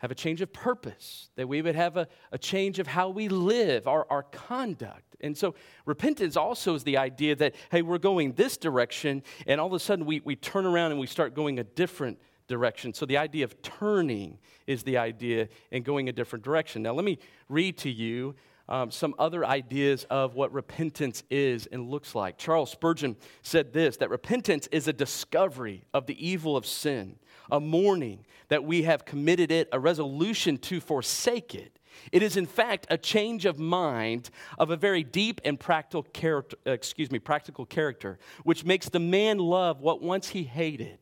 have 0.00 0.10
a 0.10 0.14
change 0.14 0.40
of 0.40 0.52
purpose, 0.52 1.30
that 1.36 1.48
we 1.48 1.62
would 1.62 1.74
have 1.74 1.96
a, 1.96 2.08
a 2.32 2.38
change 2.38 2.78
of 2.78 2.86
how 2.86 3.08
we 3.08 3.28
live, 3.28 3.86
our, 3.86 4.06
our 4.10 4.22
conduct. 4.24 5.16
And 5.20 5.36
so 5.36 5.54
repentance 5.86 6.36
also 6.36 6.74
is 6.74 6.84
the 6.84 6.96
idea 6.96 7.36
that, 7.36 7.54
hey, 7.70 7.82
we're 7.82 7.98
going 7.98 8.32
this 8.32 8.56
direction, 8.56 9.22
and 9.46 9.60
all 9.60 9.66
of 9.66 9.72
a 9.74 9.78
sudden 9.78 10.06
we, 10.06 10.20
we 10.24 10.36
turn 10.36 10.66
around 10.66 10.90
and 10.90 11.00
we 11.00 11.06
start 11.06 11.34
going 11.34 11.58
a 11.58 11.64
different 11.64 12.18
direction. 12.48 12.92
So 12.94 13.06
the 13.06 13.18
idea 13.18 13.44
of 13.44 13.60
turning 13.62 14.38
is 14.66 14.82
the 14.82 14.96
idea 14.96 15.48
and 15.70 15.84
going 15.84 16.08
a 16.08 16.12
different 16.12 16.44
direction. 16.44 16.82
Now, 16.82 16.94
let 16.94 17.04
me 17.04 17.18
read 17.48 17.76
to 17.78 17.90
you 17.90 18.34
um, 18.70 18.90
some 18.90 19.14
other 19.18 19.44
ideas 19.44 20.06
of 20.08 20.34
what 20.34 20.52
repentance 20.52 21.24
is 21.28 21.66
and 21.66 21.90
looks 21.90 22.14
like. 22.14 22.38
Charles 22.38 22.70
Spurgeon 22.70 23.16
said 23.42 23.72
this 23.72 23.96
that 23.98 24.08
repentance 24.08 24.68
is 24.68 24.88
a 24.88 24.92
discovery 24.92 25.84
of 25.92 26.06
the 26.06 26.26
evil 26.26 26.56
of 26.56 26.64
sin, 26.64 27.16
a 27.50 27.60
mourning 27.60 28.24
that 28.48 28.64
we 28.64 28.82
have 28.82 29.04
committed 29.04 29.50
it, 29.50 29.68
a 29.72 29.80
resolution 29.80 30.56
to 30.56 30.80
forsake 30.80 31.54
it. 31.54 31.78
It 32.12 32.22
is, 32.22 32.36
in 32.36 32.46
fact, 32.46 32.86
a 32.88 32.96
change 32.96 33.44
of 33.44 33.58
mind 33.58 34.30
of 34.58 34.70
a 34.70 34.76
very 34.76 35.02
deep 35.02 35.40
and 35.44 35.58
practical 35.58 36.04
character, 36.04 36.56
excuse 36.64 37.10
me, 37.10 37.18
practical 37.18 37.66
character, 37.66 38.18
which 38.44 38.64
makes 38.64 38.88
the 38.88 39.00
man 39.00 39.38
love 39.38 39.80
what 39.80 40.00
once 40.00 40.28
he 40.28 40.44
hated 40.44 40.98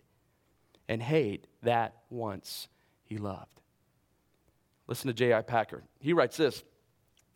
and 0.88 1.02
hate 1.02 1.46
that 1.62 1.94
once 2.08 2.68
he 3.04 3.18
loved. 3.18 3.60
Listen 4.86 5.08
to 5.08 5.12
J.I. 5.12 5.42
Packer. 5.42 5.84
He 6.00 6.14
writes 6.14 6.38
this 6.38 6.64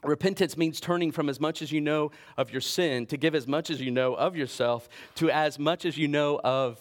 Repentance 0.04 0.56
means 0.56 0.80
turning 0.80 1.12
from 1.12 1.28
as 1.28 1.38
much 1.38 1.62
as 1.62 1.70
you 1.70 1.80
know 1.80 2.10
of 2.36 2.50
your 2.50 2.60
sin 2.60 3.06
to 3.06 3.16
give 3.16 3.34
as 3.34 3.46
much 3.46 3.70
as 3.70 3.80
you 3.80 3.90
know 3.90 4.14
of 4.14 4.36
yourself 4.36 4.88
to 5.14 5.30
as 5.30 5.58
much 5.58 5.84
as 5.84 5.96
you 5.96 6.08
know 6.08 6.40
of 6.42 6.80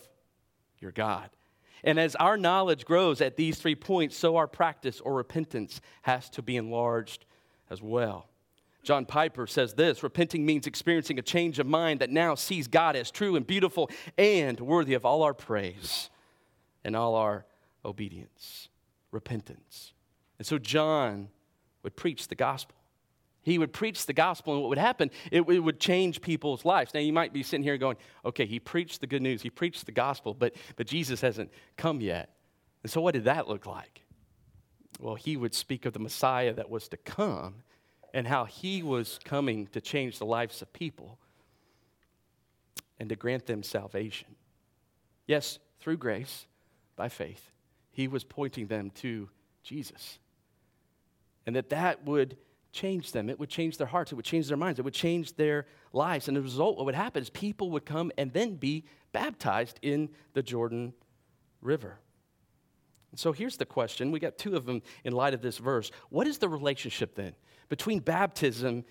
your 0.80 0.92
God. 0.92 1.30
And 1.84 2.00
as 2.00 2.16
our 2.16 2.38
knowledge 2.38 2.86
grows 2.86 3.22
at 3.22 3.38
these 3.38 3.60
three 3.60 3.75
points, 3.75 4.18
so 4.18 4.38
our 4.38 4.48
practice 4.48 5.00
or 5.01 5.13
repentance 5.13 5.82
has 6.04 6.30
to 6.32 6.42
be 6.42 6.58
enlarged 6.58 7.25
as 7.70 7.82
well. 7.82 8.28
John 8.84 9.06
Piper 9.06 9.46
says 9.46 9.75
this 9.75 10.01
repenting 10.01 10.46
means 10.46 10.66
experiencing 10.66 11.20
a 11.20 11.24
change 11.24 11.60
of 11.60 11.68
mind 11.68 12.00
that 12.00 12.10
now 12.10 12.34
sees 12.34 12.68
God 12.68 12.96
as 12.96 13.12
true 13.12 13.36
and 13.36 13.46
beautiful 13.46 13.90
and 14.18 14.60
worthy 14.60 14.96
of 14.96 15.06
all 15.06 15.22
our 15.22 15.36
praise 15.36 16.10
and 16.84 16.96
all 16.96 17.13
our 17.13 17.46
obedience, 17.86 18.70
repentance. 19.12 19.94
And 20.40 20.48
so 20.48 20.58
John 20.58 21.30
would 21.84 21.96
preach 21.96 22.28
the 22.28 22.36
gospel. 22.36 22.75
He 23.44 23.58
would 23.58 23.74
preach 23.74 24.06
the 24.06 24.14
gospel, 24.14 24.54
and 24.54 24.62
what 24.62 24.70
would 24.70 24.78
happen, 24.78 25.10
it, 25.32 25.42
it, 25.42 25.60
would 25.60 25.80
change 25.80 26.22
people's 26.22 26.64
lives. 26.64 26.94
Now, 26.94 27.00
you 27.00 27.12
might 27.12 27.34
be 27.34 27.42
sitting 27.42 27.64
here 27.64 27.78
going, 27.78 27.98
okay, 28.24 28.46
he 28.46 28.60
preached 28.60 29.02
the 29.02 29.08
good 29.08 29.22
news, 29.22 29.42
he 29.42 29.50
preached 29.50 29.86
the 29.88 29.92
gospel, 29.92 30.36
but, 30.36 30.56
but 30.76 30.86
Jesus 30.86 31.22
hasn't 31.22 31.52
come 31.76 32.02
yet. 32.02 32.30
And 32.84 32.92
so, 32.92 33.02
what 33.02 33.14
did 33.14 33.24
that 33.24 33.48
look 33.48 33.66
like? 33.66 34.04
Well, 35.00 35.16
he 35.16 35.38
would 35.38 35.56
speak 35.56 35.86
of 35.86 35.94
the 35.94 36.00
Messiah 36.00 36.54
that 36.54 36.70
was 36.70 36.88
to 36.90 36.98
come 36.98 37.64
and 38.14 38.28
how 38.28 38.46
he 38.46 38.84
was 38.84 39.20
coming 39.24 39.68
to 39.68 39.82
change 39.82 40.20
the 40.20 40.26
lives 40.26 40.62
of 40.62 40.72
people 40.74 41.18
and 43.00 43.10
to 43.10 43.16
grant 43.16 43.48
them 43.48 43.64
salvation. 43.64 44.36
Yes, 45.26 45.58
through 45.80 45.98
grace, 45.98 46.46
by 46.96 47.10
faith, 47.10 47.52
he 47.92 48.08
was 48.08 48.24
pointing 48.24 48.68
them 48.68 48.92
to 48.96 49.30
Jesus. 49.64 50.20
And 51.48 51.56
that 51.56 51.70
that 51.70 52.06
would 52.06 52.38
change 52.72 53.12
them. 53.12 53.30
It 53.30 53.40
would 53.40 53.50
change 53.50 53.78
their 53.78 53.88
hearts. 53.88 54.12
It 54.12 54.16
would 54.16 54.25
change 54.25 54.48
their 54.48 54.58
minds. 54.58 54.80
It 54.80 54.84
would 54.84 54.94
change 54.94 55.36
their 55.36 55.66
lives. 55.94 56.28
And 56.28 56.38
the 56.38 56.42
result, 56.42 56.78
what 56.78 56.86
would 56.86 56.96
happen 56.96 57.22
is 57.22 57.30
people 57.30 57.72
would 57.72 57.86
come 57.86 58.12
and 58.18 58.32
then 58.34 58.56
be 58.56 58.86
baptized 59.12 59.80
in 59.82 60.10
the 60.34 60.42
Jordan 60.44 60.94
River. 61.62 62.00
And 63.12 63.20
so 63.20 63.34
here's 63.34 63.58
the 63.58 63.66
question. 63.66 64.12
We 64.12 64.20
got 64.20 64.38
two 64.38 64.56
of 64.56 64.66
them 64.66 64.82
in 65.04 65.13
light 65.13 65.34
of 65.34 65.42
this 65.42 65.58
verse. 65.58 65.92
What 66.10 66.28
is 66.28 66.38
the 66.38 66.48
relationship 66.48 67.16
then 67.16 67.34
between 67.68 68.00
baptism, 68.00 68.86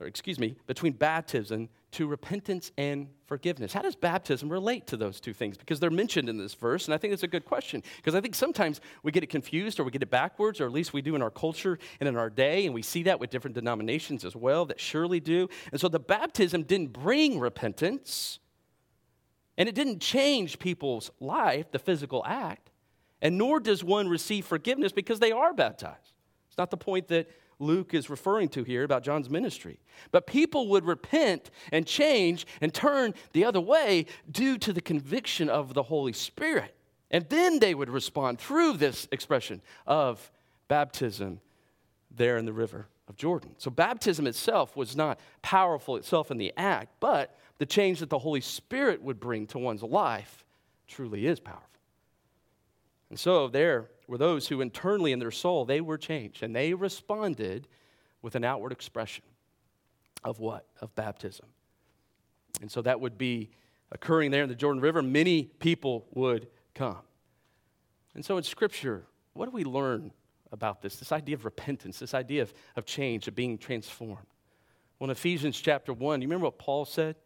or 0.00 0.06
excuse 0.06 0.38
me, 0.38 0.56
between 0.66 0.92
baptism 0.92 1.68
to 1.92 2.06
repentance 2.06 2.72
and 2.76 3.08
forgiveness? 3.26 3.72
How 3.72 3.82
does 3.82 3.96
baptism 3.96 4.48
relate 4.50 4.86
to 4.88 4.96
those 4.96 5.20
two 5.20 5.32
things? 5.32 5.56
Because 5.56 5.80
they're 5.80 5.90
mentioned 5.90 6.28
in 6.28 6.36
this 6.36 6.54
verse, 6.54 6.86
and 6.86 6.94
I 6.94 6.98
think 6.98 7.12
it's 7.12 7.22
a 7.22 7.28
good 7.28 7.44
question. 7.44 7.82
Because 7.96 8.14
I 8.14 8.20
think 8.20 8.34
sometimes 8.34 8.80
we 9.02 9.12
get 9.12 9.22
it 9.22 9.28
confused 9.28 9.80
or 9.80 9.84
we 9.84 9.90
get 9.90 10.02
it 10.02 10.10
backwards, 10.10 10.60
or 10.60 10.66
at 10.66 10.72
least 10.72 10.92
we 10.92 11.02
do 11.02 11.14
in 11.14 11.22
our 11.22 11.30
culture 11.30 11.78
and 12.00 12.08
in 12.08 12.16
our 12.16 12.30
day, 12.30 12.66
and 12.66 12.74
we 12.74 12.82
see 12.82 13.04
that 13.04 13.18
with 13.20 13.30
different 13.30 13.54
denominations 13.54 14.24
as 14.24 14.36
well 14.36 14.66
that 14.66 14.80
surely 14.80 15.20
do. 15.20 15.48
And 15.72 15.80
so 15.80 15.88
the 15.88 16.00
baptism 16.00 16.64
didn't 16.64 16.92
bring 16.92 17.40
repentance, 17.40 18.38
and 19.56 19.68
it 19.68 19.74
didn't 19.74 20.00
change 20.00 20.58
people's 20.58 21.10
life, 21.20 21.70
the 21.72 21.78
physical 21.78 22.22
act 22.26 22.70
and 23.22 23.38
nor 23.38 23.60
does 23.60 23.82
one 23.82 24.08
receive 24.08 24.44
forgiveness 24.46 24.92
because 24.92 25.18
they 25.18 25.32
are 25.32 25.52
baptized. 25.52 26.12
It's 26.48 26.58
not 26.58 26.70
the 26.70 26.76
point 26.76 27.08
that 27.08 27.28
Luke 27.58 27.94
is 27.94 28.10
referring 28.10 28.48
to 28.50 28.64
here 28.64 28.84
about 28.84 29.02
John's 29.02 29.30
ministry. 29.30 29.78
But 30.10 30.26
people 30.26 30.68
would 30.68 30.84
repent 30.84 31.50
and 31.72 31.86
change 31.86 32.46
and 32.60 32.72
turn 32.72 33.14
the 33.32 33.44
other 33.44 33.60
way 33.60 34.06
due 34.30 34.58
to 34.58 34.72
the 34.72 34.80
conviction 34.80 35.48
of 35.48 35.74
the 35.74 35.84
Holy 35.84 36.12
Spirit. 36.12 36.74
And 37.10 37.28
then 37.28 37.58
they 37.58 37.74
would 37.74 37.88
respond 37.88 38.38
through 38.38 38.74
this 38.74 39.08
expression 39.10 39.62
of 39.86 40.30
baptism 40.68 41.40
there 42.10 42.36
in 42.36 42.44
the 42.44 42.52
river 42.52 42.88
of 43.08 43.16
Jordan. 43.16 43.54
So 43.58 43.70
baptism 43.70 44.26
itself 44.26 44.76
was 44.76 44.96
not 44.96 45.20
powerful 45.42 45.96
itself 45.96 46.30
in 46.30 46.38
the 46.38 46.52
act, 46.56 46.94
but 47.00 47.38
the 47.58 47.66
change 47.66 48.00
that 48.00 48.10
the 48.10 48.18
Holy 48.18 48.40
Spirit 48.40 49.02
would 49.02 49.20
bring 49.20 49.46
to 49.48 49.58
one's 49.58 49.82
life 49.82 50.44
truly 50.88 51.26
is 51.26 51.40
powerful. 51.40 51.62
And 53.10 53.18
so 53.18 53.48
there 53.48 53.88
were 54.08 54.18
those 54.18 54.48
who 54.48 54.60
internally 54.60 55.12
in 55.12 55.18
their 55.18 55.30
soul, 55.30 55.64
they 55.64 55.80
were 55.80 55.98
changed 55.98 56.42
and 56.42 56.54
they 56.54 56.74
responded 56.74 57.68
with 58.22 58.34
an 58.34 58.44
outward 58.44 58.72
expression 58.72 59.24
of 60.24 60.40
what? 60.40 60.66
Of 60.80 60.94
baptism. 60.94 61.46
And 62.60 62.70
so 62.70 62.82
that 62.82 63.00
would 63.00 63.18
be 63.18 63.50
occurring 63.92 64.30
there 64.30 64.42
in 64.42 64.48
the 64.48 64.54
Jordan 64.54 64.82
River. 64.82 65.02
Many 65.02 65.44
people 65.44 66.06
would 66.14 66.48
come. 66.74 66.98
And 68.14 68.24
so 68.24 68.36
in 68.36 68.42
Scripture, 68.42 69.04
what 69.34 69.44
do 69.46 69.50
we 69.52 69.64
learn 69.64 70.10
about 70.52 70.80
this? 70.80 70.96
This 70.96 71.12
idea 71.12 71.36
of 71.36 71.44
repentance, 71.44 71.98
this 71.98 72.14
idea 72.14 72.42
of, 72.42 72.54
of 72.76 72.86
change, 72.86 73.28
of 73.28 73.34
being 73.34 73.58
transformed. 73.58 74.26
Well, 74.98 75.10
in 75.10 75.12
Ephesians 75.12 75.60
chapter 75.60 75.92
1, 75.92 76.22
you 76.22 76.28
remember 76.28 76.46
what 76.46 76.58
Paul 76.58 76.86
said? 76.86 77.16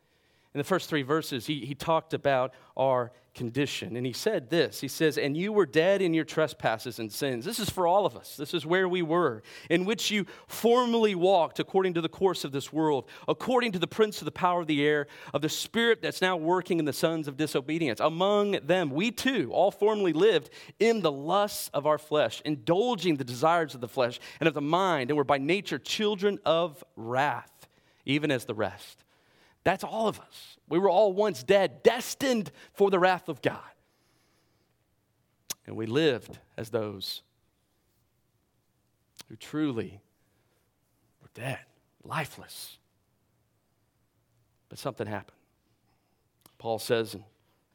In 0.53 0.59
the 0.59 0.65
first 0.65 0.89
three 0.89 1.03
verses, 1.03 1.47
he, 1.47 1.65
he 1.65 1.77
talked 1.77 2.13
about 2.13 2.55
our 2.77 3.13
condition. 3.35 3.95
And 3.95 4.05
he 4.05 4.13
said 4.13 4.51
this 4.51 4.81
He 4.81 4.89
says, 4.89 5.17
And 5.17 5.37
you 5.37 5.53
were 5.53 5.65
dead 5.65 6.03
in 6.03 6.13
your 6.13 6.25
trespasses 6.25 6.99
and 6.99 7.13
sins. 7.13 7.45
This 7.45 7.61
is 7.61 7.71
for 7.71 7.87
all 7.87 8.05
of 8.05 8.17
us. 8.17 8.37
This 8.37 8.53
is 8.53 8.67
where 8.67 8.89
we 8.89 9.01
were, 9.01 9.45
in 9.69 9.85
which 9.85 10.11
you 10.11 10.27
formerly 10.49 11.15
walked 11.15 11.61
according 11.61 11.95
to 11.95 12.01
the 12.01 12.09
course 12.09 12.43
of 12.45 12.51
this 12.51 12.73
world, 12.73 13.09
according 13.29 13.71
to 13.73 13.79
the 13.79 13.87
prince 13.87 14.21
of 14.21 14.25
the 14.25 14.33
power 14.33 14.61
of 14.61 14.67
the 14.67 14.85
air, 14.85 15.07
of 15.33 15.41
the 15.41 15.49
spirit 15.49 16.03
that's 16.03 16.21
now 16.21 16.37
working 16.37 16.81
in 16.81 16.85
the 16.85 16.93
sons 16.93 17.29
of 17.29 17.37
disobedience. 17.37 18.01
Among 18.01 18.53
them, 18.67 18.91
we 18.91 19.13
too 19.13 19.51
all 19.53 19.71
formerly 19.71 20.13
lived 20.13 20.51
in 20.81 21.01
the 21.01 21.13
lusts 21.13 21.71
of 21.73 21.87
our 21.87 21.99
flesh, 21.99 22.43
indulging 22.45 23.17
the 23.17 23.25
desires 23.25 23.77
of 23.77 23.81
the 23.81 23.89
flesh 23.89 24.19
and 24.41 24.49
of 24.49 24.55
the 24.55 24.61
mind, 24.61 25.11
and 25.11 25.17
were 25.17 25.23
by 25.23 25.39
nature 25.39 25.79
children 25.79 26.41
of 26.45 26.83
wrath, 26.97 27.69
even 28.05 28.33
as 28.33 28.47
the 28.47 28.55
rest. 28.55 29.05
That's 29.65 29.85
all 29.85 30.09
of 30.09 30.19
us. 30.21 30.57
We 30.69 30.79
were 30.79 30.89
all 30.89 31.13
once 31.13 31.43
dead, 31.43 31.83
destined 31.83 32.51
for 32.73 32.91
the 32.91 32.99
wrath 32.99 33.29
of 33.29 33.43
God. 33.43 33.59
And 35.67 35.77
we 35.77 35.87
lived 35.87 36.39
as 36.57 36.71
those 36.71 37.23
who 39.29 39.37
truly 39.37 40.01
were 41.23 41.29
dead, 41.35 41.61
lifeless. 42.03 42.79
But 44.69 44.79
something 44.79 45.07
happened. 45.07 45.37
Paul 46.59 46.79
says 46.79 47.15
in 47.15 47.25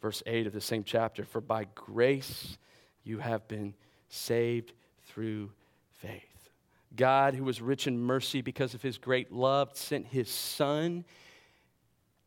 verse 0.01 0.21
8 0.25 0.47
of 0.47 0.53
the 0.53 0.61
same 0.61 0.83
chapter 0.83 1.23
For 1.23 1.41
by 1.41 1.67
grace 1.75 2.57
you 3.03 3.19
have 3.19 3.47
been 3.47 3.73
saved 4.09 4.73
through 5.07 5.51
faith. 5.91 6.21
God, 6.95 7.35
who 7.35 7.43
was 7.43 7.61
rich 7.61 7.87
in 7.87 7.99
mercy 7.99 8.41
because 8.41 8.73
of 8.73 8.81
his 8.81 8.97
great 8.97 9.31
love, 9.31 9.75
sent 9.75 10.07
his 10.07 10.29
Son 10.29 11.03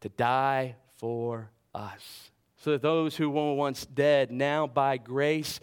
to 0.01 0.09
die 0.09 0.77
for 0.97 1.51
us. 1.75 2.31
So 2.57 2.73
that 2.73 2.83
those 2.83 3.17
who 3.17 3.31
were 3.31 3.55
once 3.55 3.87
dead 3.87 4.31
now 4.31 4.67
by 4.67 4.97
grace 4.97 5.61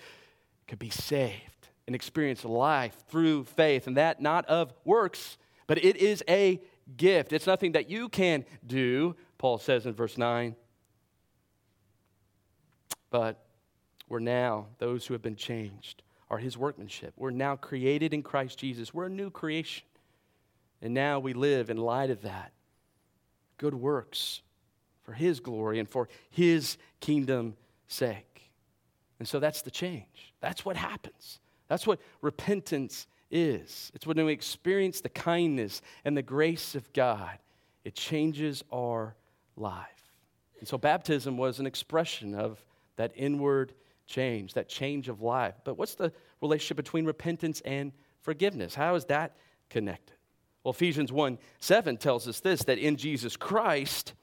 could 0.67 0.79
be 0.79 0.89
saved 0.89 1.69
and 1.87 1.95
experience 1.95 2.45
life 2.45 2.95
through 3.09 3.43
faith. 3.43 3.87
And 3.87 3.97
that 3.97 4.21
not 4.21 4.45
of 4.45 4.73
works, 4.85 5.37
but 5.67 5.83
it 5.83 5.97
is 5.97 6.23
a 6.29 6.61
gift. 6.97 7.33
It's 7.33 7.47
nothing 7.47 7.73
that 7.73 7.89
you 7.89 8.09
can 8.09 8.45
do, 8.65 9.15
Paul 9.37 9.57
says 9.57 9.85
in 9.85 9.93
verse 9.93 10.17
9. 10.17 10.55
But 13.09 13.45
we're 14.07 14.19
now, 14.19 14.67
those 14.77 15.05
who 15.05 15.13
have 15.13 15.21
been 15.21 15.35
changed, 15.35 16.01
are 16.29 16.37
his 16.37 16.57
workmanship. 16.57 17.13
We're 17.17 17.31
now 17.31 17.55
created 17.55 18.13
in 18.13 18.23
Christ 18.23 18.57
Jesus. 18.57 18.93
We're 18.93 19.05
a 19.05 19.09
new 19.09 19.29
creation. 19.29 19.85
And 20.81 20.93
now 20.93 21.19
we 21.19 21.33
live 21.33 21.69
in 21.69 21.77
light 21.77 22.09
of 22.09 22.21
that 22.23 22.51
good 23.57 23.73
works 23.73 24.41
for 25.03 25.13
His 25.13 25.39
glory 25.39 25.79
and 25.79 25.89
for 25.89 26.09
His 26.29 26.77
kingdom's 26.99 27.55
sake. 27.87 28.51
And 29.19 29.27
so 29.27 29.39
that's 29.39 29.61
the 29.61 29.71
change. 29.71 30.33
That's 30.41 30.65
what 30.65 30.75
happens. 30.75 31.39
That's 31.67 31.87
what 31.87 31.99
repentance 32.21 33.07
is. 33.31 33.91
It's 33.95 34.05
when 34.05 34.23
we 34.23 34.33
experience 34.33 35.01
the 35.01 35.09
kindness 35.09 35.81
and 36.03 36.15
the 36.15 36.21
grace 36.21 36.75
of 36.75 36.91
God, 36.93 37.37
it 37.83 37.95
changes 37.95 38.63
our 38.71 39.15
life. 39.55 39.87
And 40.59 40.67
so 40.67 40.77
baptism 40.77 41.37
was 41.37 41.59
an 41.59 41.65
expression 41.65 42.35
of 42.35 42.63
that 42.97 43.11
inward 43.15 43.73
change, 44.07 44.53
that 44.53 44.69
change 44.69 45.09
of 45.09 45.21
life. 45.21 45.55
But 45.63 45.77
what's 45.77 45.95
the 45.95 46.11
relationship 46.41 46.77
between 46.77 47.05
repentance 47.05 47.61
and 47.61 47.91
forgiveness? 48.21 48.75
How 48.75 48.95
is 48.95 49.05
that 49.05 49.35
connected? 49.69 50.14
Well, 50.65 50.73
Ephesians 50.73 51.11
1 51.11 51.37
7 51.59 51.97
tells 51.97 52.27
us 52.27 52.39
this 52.39 52.63
that 52.63 52.79
in 52.79 52.97
Jesus 52.97 53.37
Christ, 53.37 54.13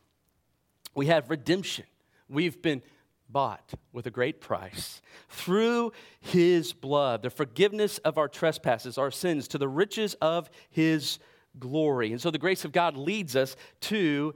we 0.93 1.07
have 1.07 1.31
redemption. 1.31 1.85
We've 2.29 2.61
been 2.61 2.83
bought 3.29 3.73
with 3.93 4.09
a 4.09 4.11
great 4.11 4.41
price 4.41 5.01
through 5.29 5.93
his 6.21 6.73
blood, 6.73 7.23
the 7.23 7.31
forgiveness 7.31 7.99
of 7.99 8.19
our 8.19 8.27
trespasses, 8.27 8.99
our 8.99 9.13
sins, 9.13 9.47
to 9.49 9.59
the 9.59 9.69
riches 9.69 10.15
of 10.15 10.51
his 10.69 11.21
glory. 11.61 12.11
And 12.11 12.21
so 12.21 12.33
the 12.33 12.39
grace 12.39 12.65
of 12.65 12.73
God 12.73 12.97
leads 12.97 13.37
us 13.37 13.55
to 13.83 14.35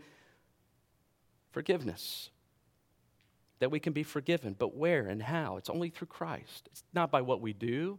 forgiveness. 1.51 2.31
That 3.59 3.73
we 3.73 3.81
can 3.81 3.93
be 3.93 4.05
forgiven. 4.05 4.55
But 4.57 4.77
where 4.77 5.09
and 5.09 5.21
how? 5.21 5.57
It's 5.57 5.71
only 5.71 5.91
through 5.91 6.07
Christ. 6.07 6.69
It's 6.71 6.85
not 6.95 7.11
by 7.11 7.23
what 7.23 7.41
we 7.41 7.53
do, 7.53 7.99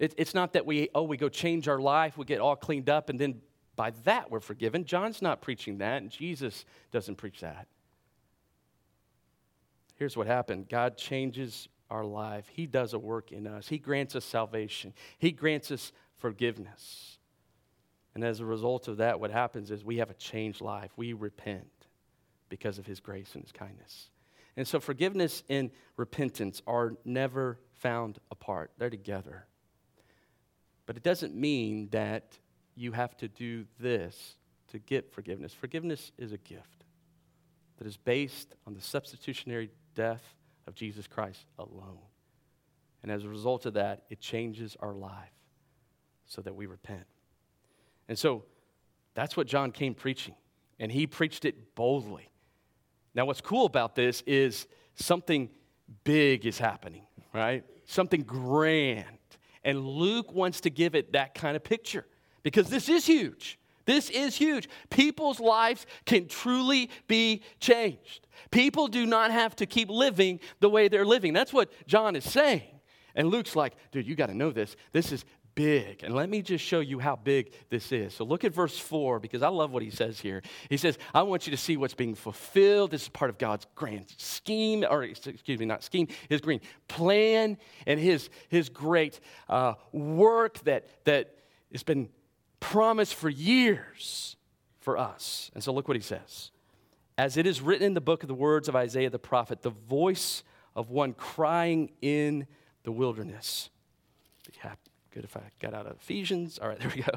it, 0.00 0.14
it's 0.16 0.34
not 0.34 0.54
that 0.54 0.64
we, 0.64 0.88
oh, 0.94 1.02
we 1.02 1.18
go 1.18 1.28
change 1.28 1.68
our 1.68 1.78
life, 1.78 2.16
we 2.16 2.24
get 2.24 2.40
all 2.40 2.56
cleaned 2.56 2.88
up, 2.88 3.10
and 3.10 3.20
then 3.20 3.42
by 3.76 3.90
that 4.04 4.30
we're 4.30 4.40
forgiven. 4.40 4.84
John's 4.84 5.20
not 5.20 5.42
preaching 5.42 5.78
that, 5.78 6.00
and 6.00 6.10
Jesus 6.10 6.64
doesn't 6.90 7.16
preach 7.16 7.40
that. 7.40 7.68
Here's 9.96 10.16
what 10.16 10.26
happened 10.26 10.68
God 10.70 10.96
changes 10.96 11.68
our 11.90 12.04
life, 12.04 12.48
He 12.50 12.66
does 12.66 12.94
a 12.94 12.98
work 12.98 13.30
in 13.30 13.46
us, 13.46 13.68
He 13.68 13.78
grants 13.78 14.16
us 14.16 14.24
salvation, 14.24 14.94
He 15.18 15.32
grants 15.32 15.70
us 15.70 15.92
forgiveness. 16.16 17.18
And 18.14 18.24
as 18.24 18.40
a 18.40 18.44
result 18.44 18.88
of 18.88 18.96
that, 18.96 19.20
what 19.20 19.30
happens 19.30 19.70
is 19.70 19.84
we 19.84 19.98
have 19.98 20.10
a 20.10 20.14
changed 20.14 20.60
life. 20.60 20.90
We 20.96 21.12
repent 21.12 21.68
because 22.48 22.76
of 22.76 22.84
His 22.84 22.98
grace 22.98 23.34
and 23.34 23.44
His 23.44 23.52
kindness. 23.52 24.10
And 24.56 24.66
so 24.66 24.80
forgiveness 24.80 25.44
and 25.48 25.70
repentance 25.96 26.60
are 26.66 26.94
never 27.04 27.60
found 27.74 28.18
apart, 28.32 28.72
they're 28.78 28.90
together. 28.90 29.46
But 30.90 30.96
it 30.96 31.04
doesn't 31.04 31.36
mean 31.36 31.86
that 31.92 32.36
you 32.74 32.90
have 32.90 33.16
to 33.18 33.28
do 33.28 33.64
this 33.78 34.34
to 34.72 34.80
get 34.80 35.12
forgiveness. 35.12 35.54
Forgiveness 35.54 36.10
is 36.18 36.32
a 36.32 36.36
gift 36.36 36.84
that 37.78 37.86
is 37.86 37.96
based 37.96 38.56
on 38.66 38.74
the 38.74 38.80
substitutionary 38.80 39.70
death 39.94 40.34
of 40.66 40.74
Jesus 40.74 41.06
Christ 41.06 41.46
alone. 41.60 42.00
And 43.04 43.12
as 43.12 43.22
a 43.22 43.28
result 43.28 43.66
of 43.66 43.74
that, 43.74 44.02
it 44.10 44.18
changes 44.18 44.76
our 44.80 44.92
life 44.92 45.30
so 46.26 46.42
that 46.42 46.56
we 46.56 46.66
repent. 46.66 47.06
And 48.08 48.18
so 48.18 48.42
that's 49.14 49.36
what 49.36 49.46
John 49.46 49.70
came 49.70 49.94
preaching, 49.94 50.34
and 50.80 50.90
he 50.90 51.06
preached 51.06 51.44
it 51.44 51.76
boldly. 51.76 52.32
Now, 53.14 53.26
what's 53.26 53.40
cool 53.40 53.64
about 53.64 53.94
this 53.94 54.24
is 54.26 54.66
something 54.96 55.50
big 56.02 56.46
is 56.46 56.58
happening, 56.58 57.06
right? 57.32 57.64
Something 57.84 58.22
grand. 58.22 59.19
And 59.64 59.86
Luke 59.86 60.32
wants 60.32 60.60
to 60.62 60.70
give 60.70 60.94
it 60.94 61.12
that 61.12 61.34
kind 61.34 61.56
of 61.56 61.64
picture 61.64 62.06
because 62.42 62.68
this 62.70 62.88
is 62.88 63.06
huge. 63.06 63.58
This 63.86 64.08
is 64.10 64.36
huge. 64.36 64.68
People's 64.88 65.40
lives 65.40 65.86
can 66.04 66.28
truly 66.28 66.90
be 67.08 67.42
changed. 67.58 68.26
People 68.50 68.88
do 68.88 69.04
not 69.04 69.30
have 69.30 69.56
to 69.56 69.66
keep 69.66 69.90
living 69.90 70.40
the 70.60 70.70
way 70.70 70.88
they're 70.88 71.04
living. 71.04 71.32
That's 71.32 71.52
what 71.52 71.72
John 71.86 72.14
is 72.14 72.24
saying. 72.24 72.62
And 73.14 73.28
Luke's 73.28 73.56
like, 73.56 73.74
dude, 73.90 74.06
you 74.06 74.14
got 74.14 74.26
to 74.26 74.36
know 74.36 74.50
this. 74.50 74.76
This 74.92 75.12
is 75.12 75.24
big. 75.60 76.02
And 76.02 76.14
let 76.14 76.30
me 76.30 76.40
just 76.40 76.64
show 76.64 76.80
you 76.80 77.00
how 77.00 77.16
big 77.16 77.52
this 77.68 77.92
is. 77.92 78.14
So 78.14 78.24
look 78.24 78.44
at 78.44 78.54
verse 78.54 78.78
4 78.78 79.20
because 79.20 79.42
I 79.42 79.48
love 79.48 79.72
what 79.72 79.82
he 79.82 79.90
says 79.90 80.18
here. 80.18 80.40
He 80.70 80.78
says, 80.78 80.96
I 81.12 81.20
want 81.20 81.46
you 81.46 81.50
to 81.50 81.56
see 81.58 81.76
what's 81.76 81.92
being 81.92 82.14
fulfilled. 82.14 82.92
This 82.92 83.02
is 83.02 83.08
part 83.10 83.28
of 83.28 83.36
God's 83.36 83.66
grand 83.74 84.06
scheme, 84.16 84.86
or 84.88 85.02
excuse 85.02 85.58
me, 85.58 85.66
not 85.66 85.82
scheme, 85.82 86.08
his 86.30 86.40
green 86.40 86.62
plan 86.88 87.58
and 87.86 88.00
his, 88.00 88.30
his 88.48 88.70
great 88.70 89.20
uh, 89.50 89.74
work 89.92 90.60
that, 90.60 90.86
that 91.04 91.34
has 91.72 91.82
been 91.82 92.08
promised 92.58 93.14
for 93.14 93.28
years 93.28 94.36
for 94.80 94.96
us. 94.96 95.50
And 95.52 95.62
so 95.62 95.74
look 95.74 95.88
what 95.88 95.96
he 95.96 96.02
says. 96.02 96.52
As 97.18 97.36
it 97.36 97.46
is 97.46 97.60
written 97.60 97.86
in 97.86 97.92
the 97.92 98.00
book 98.00 98.22
of 98.22 98.28
the 98.28 98.34
words 98.34 98.66
of 98.66 98.74
Isaiah 98.74 99.10
the 99.10 99.18
prophet, 99.18 99.60
the 99.60 99.68
voice 99.68 100.42
of 100.74 100.88
one 100.88 101.12
crying 101.12 101.90
in 102.00 102.46
the 102.82 102.92
wilderness. 102.92 103.68
Good 105.10 105.24
if 105.24 105.36
I 105.36 105.42
got 105.60 105.74
out 105.74 105.86
of 105.86 105.96
Ephesians. 105.96 106.58
All 106.58 106.68
right, 106.68 106.78
there 106.80 106.92
we 106.94 107.02
go. 107.02 107.12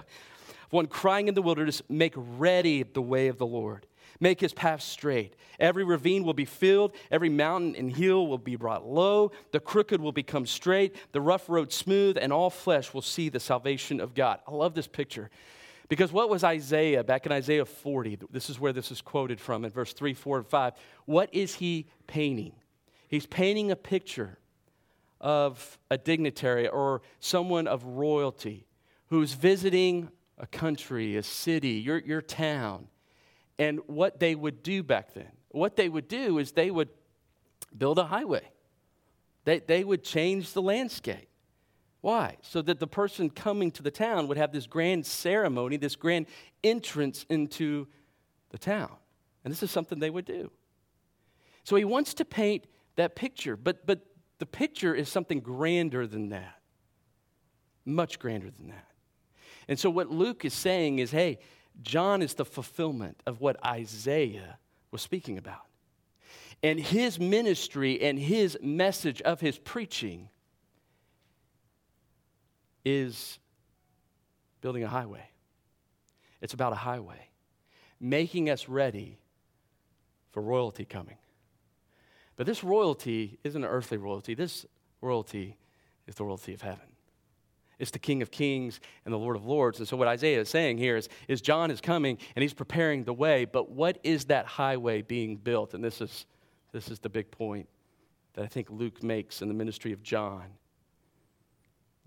One 0.69 0.87
crying 0.87 1.27
in 1.27 1.35
the 1.35 1.41
wilderness, 1.41 1.81
make 1.87 2.13
ready 2.15 2.83
the 2.83 3.01
way 3.01 3.27
of 3.27 3.37
the 3.37 3.45
Lord. 3.45 3.85
Make 4.19 4.39
his 4.39 4.53
path 4.53 4.81
straight. 4.81 5.35
Every 5.59 5.83
ravine 5.83 6.23
will 6.23 6.33
be 6.33 6.45
filled, 6.45 6.93
every 7.11 7.29
mountain 7.29 7.75
and 7.75 7.91
hill 7.91 8.27
will 8.27 8.37
be 8.37 8.55
brought 8.55 8.85
low, 8.85 9.31
the 9.51 9.59
crooked 9.59 9.99
will 9.99 10.11
become 10.11 10.45
straight, 10.45 10.95
the 11.11 11.21
rough 11.21 11.49
road 11.49 11.71
smooth, 11.73 12.17
and 12.17 12.31
all 12.31 12.49
flesh 12.49 12.93
will 12.93 13.01
see 13.01 13.29
the 13.29 13.39
salvation 13.39 13.99
of 13.99 14.13
God. 14.13 14.39
I 14.47 14.51
love 14.51 14.75
this 14.75 14.87
picture. 14.87 15.29
Because 15.89 16.11
what 16.11 16.29
was 16.29 16.43
Isaiah 16.43 17.03
back 17.03 17.25
in 17.25 17.31
Isaiah 17.31 17.65
40? 17.65 18.19
This 18.31 18.49
is 18.49 18.59
where 18.59 18.73
this 18.73 18.91
is 18.91 19.01
quoted 19.01 19.39
from 19.39 19.65
in 19.65 19.71
verse 19.71 19.93
3, 19.93 20.13
4, 20.13 20.37
and 20.37 20.47
5. 20.47 20.73
What 21.05 21.29
is 21.33 21.55
he 21.55 21.87
painting? 22.07 22.53
He's 23.09 23.25
painting 23.25 23.69
a 23.69 23.75
picture 23.75 24.39
of 25.23 25.79
a 25.89 25.97
dignitary 25.97 26.67
or 26.67 27.01
someone 27.21 27.65
of 27.65 27.83
royalty 27.85 28.67
who's 29.07 29.33
visiting 29.33 30.09
a 30.37 30.45
country, 30.45 31.15
a 31.15 31.23
city, 31.23 31.75
your, 31.75 31.99
your 31.99 32.21
town, 32.21 32.87
and 33.57 33.79
what 33.87 34.19
they 34.19 34.35
would 34.35 34.61
do 34.61 34.83
back 34.83 35.13
then. 35.13 35.31
What 35.49 35.77
they 35.77 35.87
would 35.87 36.09
do 36.09 36.39
is 36.39 36.51
they 36.51 36.69
would 36.69 36.89
build 37.75 37.97
a 37.97 38.03
highway, 38.03 38.47
they, 39.45 39.59
they 39.59 39.83
would 39.83 40.03
change 40.03 40.53
the 40.53 40.61
landscape. 40.61 41.29
Why? 42.01 42.35
So 42.41 42.61
that 42.63 42.81
the 42.81 42.87
person 42.87 43.29
coming 43.29 43.71
to 43.71 43.81
the 43.81 43.91
town 43.91 44.27
would 44.27 44.35
have 44.35 44.51
this 44.51 44.67
grand 44.67 45.05
ceremony, 45.05 45.77
this 45.77 45.95
grand 45.95 46.25
entrance 46.61 47.25
into 47.29 47.87
the 48.49 48.57
town. 48.57 48.91
And 49.45 49.53
this 49.53 49.63
is 49.63 49.71
something 49.71 49.99
they 49.99 50.09
would 50.09 50.25
do. 50.25 50.51
So 51.63 51.77
he 51.77 51.85
wants 51.85 52.13
to 52.15 52.25
paint 52.25 52.67
that 52.97 53.15
picture, 53.15 53.55
but, 53.55 53.87
but 53.87 54.01
the 54.39 54.45
picture 54.45 54.93
is 54.93 55.09
something 55.09 55.39
grander 55.39 56.07
than 56.07 56.29
that, 56.29 56.59
much 57.85 58.19
grander 58.19 58.49
than 58.49 58.69
that. 58.69 58.87
And 59.67 59.79
so, 59.79 59.89
what 59.89 60.09
Luke 60.09 60.45
is 60.45 60.53
saying 60.53 60.99
is 60.99 61.11
hey, 61.11 61.39
John 61.81 62.21
is 62.21 62.33
the 62.33 62.45
fulfillment 62.45 63.21
of 63.25 63.41
what 63.41 63.63
Isaiah 63.65 64.57
was 64.91 65.01
speaking 65.01 65.37
about. 65.37 65.65
And 66.61 66.79
his 66.79 67.19
ministry 67.19 68.01
and 68.01 68.17
his 68.17 68.57
message 68.61 69.21
of 69.21 69.41
his 69.41 69.57
preaching 69.57 70.29
is 72.85 73.39
building 74.61 74.83
a 74.83 74.87
highway. 74.87 75.29
It's 76.41 76.53
about 76.53 76.73
a 76.73 76.77
highway, 76.77 77.29
making 77.99 78.49
us 78.49 78.69
ready 78.69 79.17
for 80.31 80.41
royalty 80.41 80.85
coming. 80.85 81.17
But 82.35 82.45
this 82.45 82.63
royalty 82.63 83.37
isn't 83.43 83.63
an 83.63 83.69
earthly 83.69 83.97
royalty. 83.97 84.33
This 84.33 84.65
royalty 85.01 85.57
is 86.07 86.15
the 86.15 86.23
royalty 86.23 86.53
of 86.53 86.61
heaven. 86.61 86.87
It's 87.79 87.91
the 87.91 87.99
King 87.99 88.21
of 88.21 88.31
Kings 88.31 88.79
and 89.03 89.13
the 89.13 89.17
Lord 89.17 89.35
of 89.35 89.45
Lords. 89.45 89.79
And 89.79 89.87
so, 89.87 89.97
what 89.97 90.07
Isaiah 90.07 90.41
is 90.41 90.49
saying 90.49 90.77
here 90.77 90.95
is, 90.95 91.09
is 91.27 91.41
John 91.41 91.71
is 91.71 91.81
coming 91.81 92.17
and 92.35 92.41
he's 92.41 92.53
preparing 92.53 93.03
the 93.03 93.13
way. 93.13 93.45
But 93.45 93.71
what 93.71 93.99
is 94.03 94.25
that 94.25 94.45
highway 94.45 95.01
being 95.01 95.35
built? 95.35 95.73
And 95.73 95.83
this 95.83 95.99
is, 95.99 96.25
this 96.71 96.89
is 96.89 96.99
the 96.99 97.09
big 97.09 97.29
point 97.31 97.67
that 98.33 98.43
I 98.43 98.47
think 98.47 98.69
Luke 98.69 99.03
makes 99.03 99.41
in 99.41 99.47
the 99.47 99.53
ministry 99.53 99.91
of 99.91 100.01
John. 100.03 100.45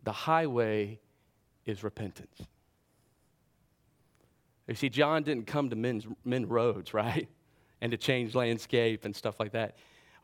The 0.05 0.13
highway 0.13 1.01
is 1.65 1.83
repentance. 1.83 2.41
You 4.69 4.75
see, 4.75 4.89
John 4.89 5.23
didn't 5.23 5.47
come 5.47 5.71
to 5.71 5.77
mend 5.77 6.51
roads, 6.51 6.95
right? 6.95 7.29
And 7.81 7.91
to 7.93 7.99
change 7.99 8.35
landscape 8.35 9.05
and 9.05 9.15
stuff 9.15 9.39
like 9.39 9.53
that. 9.53 9.77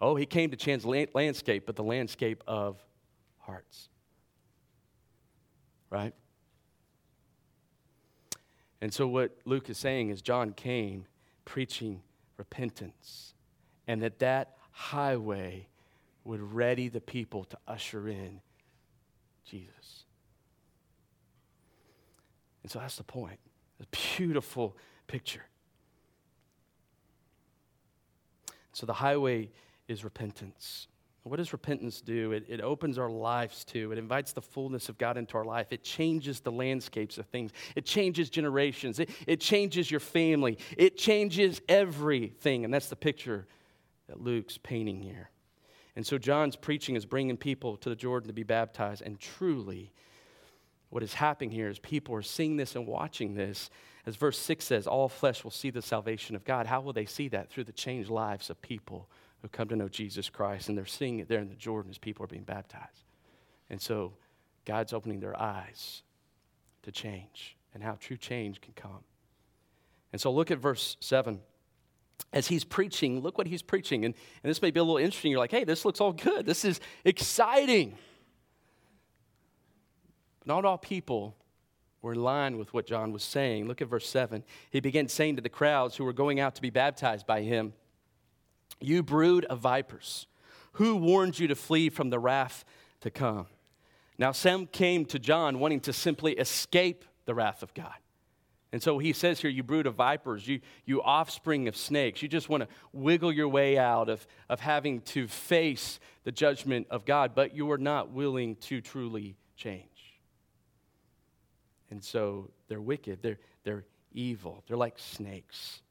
Oh, 0.02 0.16
he 0.16 0.26
came 0.26 0.50
to 0.50 0.56
change 0.56 0.84
landscape, 0.84 1.64
but 1.64 1.76
the 1.76 1.84
landscape 1.84 2.42
of 2.44 2.82
hearts. 3.38 3.88
Right? 5.90 6.12
And 8.80 8.92
so, 8.92 9.06
what 9.06 9.30
Luke 9.44 9.70
is 9.70 9.78
saying 9.78 10.08
is 10.08 10.20
John 10.20 10.54
came 10.54 11.06
preaching 11.44 12.02
repentance, 12.36 13.34
and 13.86 14.02
that 14.02 14.18
that 14.18 14.56
highway 14.72 15.68
would 16.24 16.40
ready 16.40 16.88
the 16.88 17.00
people 17.00 17.44
to 17.44 17.58
usher 17.68 18.08
in 18.08 18.40
Jesus. 19.44 20.04
And 22.62 22.70
so 22.70 22.80
that's 22.80 22.96
the 22.96 23.04
point. 23.04 23.38
A 23.80 23.86
beautiful 24.16 24.76
picture. 25.06 25.44
So 28.72 28.86
the 28.86 28.94
highway 28.94 29.50
is 29.92 30.02
repentance. 30.02 30.88
What 31.24 31.36
does 31.36 31.52
repentance 31.52 32.00
do? 32.00 32.32
It, 32.32 32.46
it 32.48 32.60
opens 32.60 32.98
our 32.98 33.10
lives 33.10 33.64
to, 33.66 33.92
it 33.92 33.98
invites 33.98 34.32
the 34.32 34.42
fullness 34.42 34.88
of 34.88 34.98
God 34.98 35.16
into 35.16 35.36
our 35.36 35.44
life. 35.44 35.68
It 35.70 35.84
changes 35.84 36.40
the 36.40 36.50
landscapes 36.50 37.16
of 37.16 37.26
things, 37.26 37.52
it 37.76 37.84
changes 37.84 38.28
generations, 38.28 38.98
it, 38.98 39.10
it 39.26 39.40
changes 39.40 39.88
your 39.88 40.00
family, 40.00 40.58
it 40.76 40.96
changes 40.96 41.60
everything. 41.68 42.64
And 42.64 42.74
that's 42.74 42.88
the 42.88 42.96
picture 42.96 43.46
that 44.08 44.20
Luke's 44.20 44.58
painting 44.58 45.00
here. 45.00 45.30
And 45.94 46.04
so 46.04 46.18
John's 46.18 46.56
preaching 46.56 46.96
is 46.96 47.06
bringing 47.06 47.36
people 47.36 47.76
to 47.76 47.88
the 47.88 47.94
Jordan 47.94 48.26
to 48.26 48.34
be 48.34 48.42
baptized. 48.42 49.02
And 49.02 49.20
truly, 49.20 49.92
what 50.88 51.02
is 51.02 51.14
happening 51.14 51.50
here 51.50 51.68
is 51.68 51.78
people 51.78 52.14
are 52.14 52.22
seeing 52.22 52.56
this 52.56 52.74
and 52.74 52.86
watching 52.86 53.34
this. 53.34 53.70
As 54.06 54.16
verse 54.16 54.38
6 54.38 54.64
says, 54.64 54.86
all 54.86 55.08
flesh 55.08 55.44
will 55.44 55.50
see 55.52 55.70
the 55.70 55.82
salvation 55.82 56.34
of 56.34 56.44
God. 56.44 56.66
How 56.66 56.80
will 56.80 56.94
they 56.94 57.04
see 57.04 57.28
that? 57.28 57.50
Through 57.50 57.64
the 57.64 57.72
changed 57.72 58.10
lives 58.10 58.50
of 58.50 58.60
people 58.60 59.08
who 59.42 59.48
come 59.48 59.68
to 59.68 59.76
know 59.76 59.88
Jesus 59.88 60.30
Christ, 60.30 60.68
and 60.68 60.78
they're 60.78 60.86
seeing 60.86 61.18
it 61.18 61.28
there 61.28 61.40
in 61.40 61.48
the 61.48 61.56
Jordan 61.56 61.90
as 61.90 61.98
people 61.98 62.24
are 62.24 62.28
being 62.28 62.44
baptized. 62.44 63.04
And 63.68 63.80
so 63.80 64.12
God's 64.64 64.92
opening 64.92 65.20
their 65.20 65.38
eyes 65.38 66.02
to 66.82 66.92
change 66.92 67.56
and 67.74 67.82
how 67.82 67.96
true 68.00 68.16
change 68.16 68.60
can 68.60 68.72
come. 68.74 69.04
And 70.12 70.20
so 70.20 70.30
look 70.32 70.50
at 70.50 70.58
verse 70.58 70.96
7. 71.00 71.40
As 72.32 72.46
he's 72.46 72.64
preaching, 72.64 73.20
look 73.20 73.36
what 73.36 73.46
he's 73.46 73.62
preaching. 73.62 74.04
And, 74.04 74.14
and 74.42 74.50
this 74.50 74.62
may 74.62 74.70
be 74.70 74.78
a 74.78 74.82
little 74.82 74.98
interesting. 74.98 75.30
You're 75.30 75.40
like, 75.40 75.50
hey, 75.50 75.64
this 75.64 75.84
looks 75.84 76.00
all 76.00 76.12
good. 76.12 76.46
This 76.46 76.64
is 76.64 76.80
exciting. 77.04 77.96
Not 80.44 80.64
all 80.64 80.78
people 80.78 81.36
were 82.00 82.12
in 82.12 82.22
line 82.22 82.58
with 82.58 82.72
what 82.74 82.86
John 82.86 83.12
was 83.12 83.22
saying. 83.22 83.66
Look 83.66 83.80
at 83.80 83.88
verse 83.88 84.08
7. 84.08 84.44
He 84.70 84.80
began 84.80 85.08
saying 85.08 85.36
to 85.36 85.42
the 85.42 85.48
crowds 85.48 85.96
who 85.96 86.04
were 86.04 86.12
going 86.12 86.40
out 86.40 86.54
to 86.56 86.62
be 86.62 86.70
baptized 86.70 87.26
by 87.26 87.42
him, 87.42 87.72
you 88.84 89.02
brood 89.02 89.44
of 89.46 89.60
vipers, 89.60 90.26
who 90.72 90.96
warned 90.96 91.38
you 91.38 91.48
to 91.48 91.54
flee 91.54 91.90
from 91.90 92.10
the 92.10 92.18
wrath 92.18 92.64
to 93.00 93.10
come? 93.10 93.46
Now, 94.18 94.32
Sam 94.32 94.66
came 94.66 95.04
to 95.06 95.18
John 95.18 95.58
wanting 95.58 95.80
to 95.80 95.92
simply 95.92 96.32
escape 96.32 97.04
the 97.24 97.34
wrath 97.34 97.62
of 97.62 97.74
God. 97.74 97.94
And 98.72 98.82
so 98.82 98.98
he 98.98 99.12
says 99.12 99.40
here, 99.40 99.50
you 99.50 99.62
brood 99.62 99.86
of 99.86 99.94
vipers, 99.94 100.48
you, 100.48 100.60
you 100.86 101.02
offspring 101.02 101.68
of 101.68 101.76
snakes. 101.76 102.22
You 102.22 102.28
just 102.28 102.48
want 102.48 102.62
to 102.62 102.68
wiggle 102.92 103.30
your 103.30 103.48
way 103.48 103.76
out 103.76 104.08
of, 104.08 104.26
of 104.48 104.60
having 104.60 105.02
to 105.02 105.28
face 105.28 106.00
the 106.24 106.32
judgment 106.32 106.86
of 106.90 107.04
God, 107.04 107.32
but 107.34 107.54
you 107.54 107.70
are 107.70 107.78
not 107.78 108.10
willing 108.12 108.56
to 108.56 108.80
truly 108.80 109.36
change. 109.56 109.86
And 111.90 112.02
so 112.02 112.50
they're 112.68 112.80
wicked, 112.80 113.20
they're, 113.20 113.38
they're 113.64 113.84
evil, 114.12 114.64
they're 114.66 114.78
like 114.78 114.98
snakes. 114.98 115.82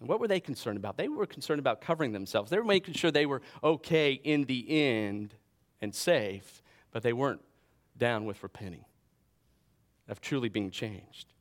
And 0.00 0.08
what 0.08 0.20
were 0.20 0.28
they 0.28 0.40
concerned 0.40 0.76
about? 0.76 0.96
They 0.96 1.08
were 1.08 1.26
concerned 1.26 1.58
about 1.58 1.80
covering 1.80 2.12
themselves. 2.12 2.50
They 2.50 2.58
were 2.58 2.64
making 2.64 2.94
sure 2.94 3.10
they 3.10 3.26
were 3.26 3.42
okay 3.64 4.12
in 4.12 4.44
the 4.44 4.66
end 4.68 5.34
and 5.80 5.94
safe, 5.94 6.62
but 6.90 7.02
they 7.02 7.12
weren't 7.12 7.40
down 7.96 8.26
with 8.26 8.42
repenting, 8.42 8.84
of 10.08 10.20
truly 10.20 10.48
being 10.48 10.70
changed. 10.70 11.32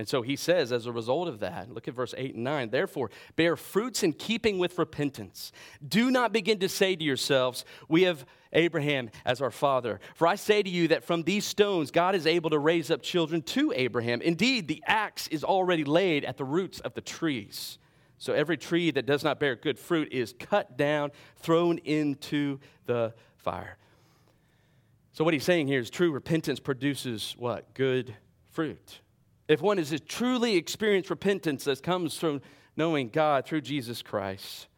And 0.00 0.08
so 0.08 0.22
he 0.22 0.34
says, 0.34 0.72
as 0.72 0.86
a 0.86 0.92
result 0.92 1.28
of 1.28 1.40
that, 1.40 1.70
look 1.70 1.86
at 1.86 1.92
verse 1.92 2.14
8 2.16 2.34
and 2.34 2.42
9, 2.42 2.70
therefore, 2.70 3.10
bear 3.36 3.54
fruits 3.54 4.02
in 4.02 4.14
keeping 4.14 4.58
with 4.58 4.78
repentance. 4.78 5.52
Do 5.86 6.10
not 6.10 6.32
begin 6.32 6.58
to 6.60 6.70
say 6.70 6.96
to 6.96 7.04
yourselves, 7.04 7.66
We 7.86 8.04
have 8.04 8.24
Abraham 8.54 9.10
as 9.26 9.42
our 9.42 9.50
father. 9.50 10.00
For 10.14 10.26
I 10.26 10.36
say 10.36 10.62
to 10.62 10.70
you 10.70 10.88
that 10.88 11.04
from 11.04 11.24
these 11.24 11.44
stones 11.44 11.90
God 11.90 12.14
is 12.14 12.26
able 12.26 12.48
to 12.48 12.58
raise 12.58 12.90
up 12.90 13.02
children 13.02 13.42
to 13.42 13.74
Abraham. 13.76 14.22
Indeed, 14.22 14.68
the 14.68 14.82
axe 14.86 15.28
is 15.28 15.44
already 15.44 15.84
laid 15.84 16.24
at 16.24 16.38
the 16.38 16.46
roots 16.46 16.80
of 16.80 16.94
the 16.94 17.02
trees. 17.02 17.76
So 18.16 18.32
every 18.32 18.56
tree 18.56 18.90
that 18.92 19.04
does 19.04 19.22
not 19.22 19.38
bear 19.38 19.54
good 19.54 19.78
fruit 19.78 20.14
is 20.14 20.34
cut 20.38 20.78
down, 20.78 21.10
thrown 21.36 21.76
into 21.76 22.58
the 22.86 23.12
fire. 23.36 23.76
So 25.12 25.24
what 25.24 25.34
he's 25.34 25.44
saying 25.44 25.66
here 25.66 25.80
is 25.80 25.90
true 25.90 26.10
repentance 26.10 26.58
produces 26.58 27.34
what? 27.36 27.74
Good 27.74 28.16
fruit 28.48 29.00
if 29.50 29.60
one 29.60 29.80
is 29.80 29.90
a 29.90 29.98
truly 29.98 30.54
experienced 30.54 31.10
repentance 31.10 31.64
that 31.64 31.82
comes 31.82 32.16
from 32.16 32.40
knowing 32.76 33.08
God 33.08 33.44
through 33.44 33.62
Jesus 33.62 34.00
Christ, 34.00 34.68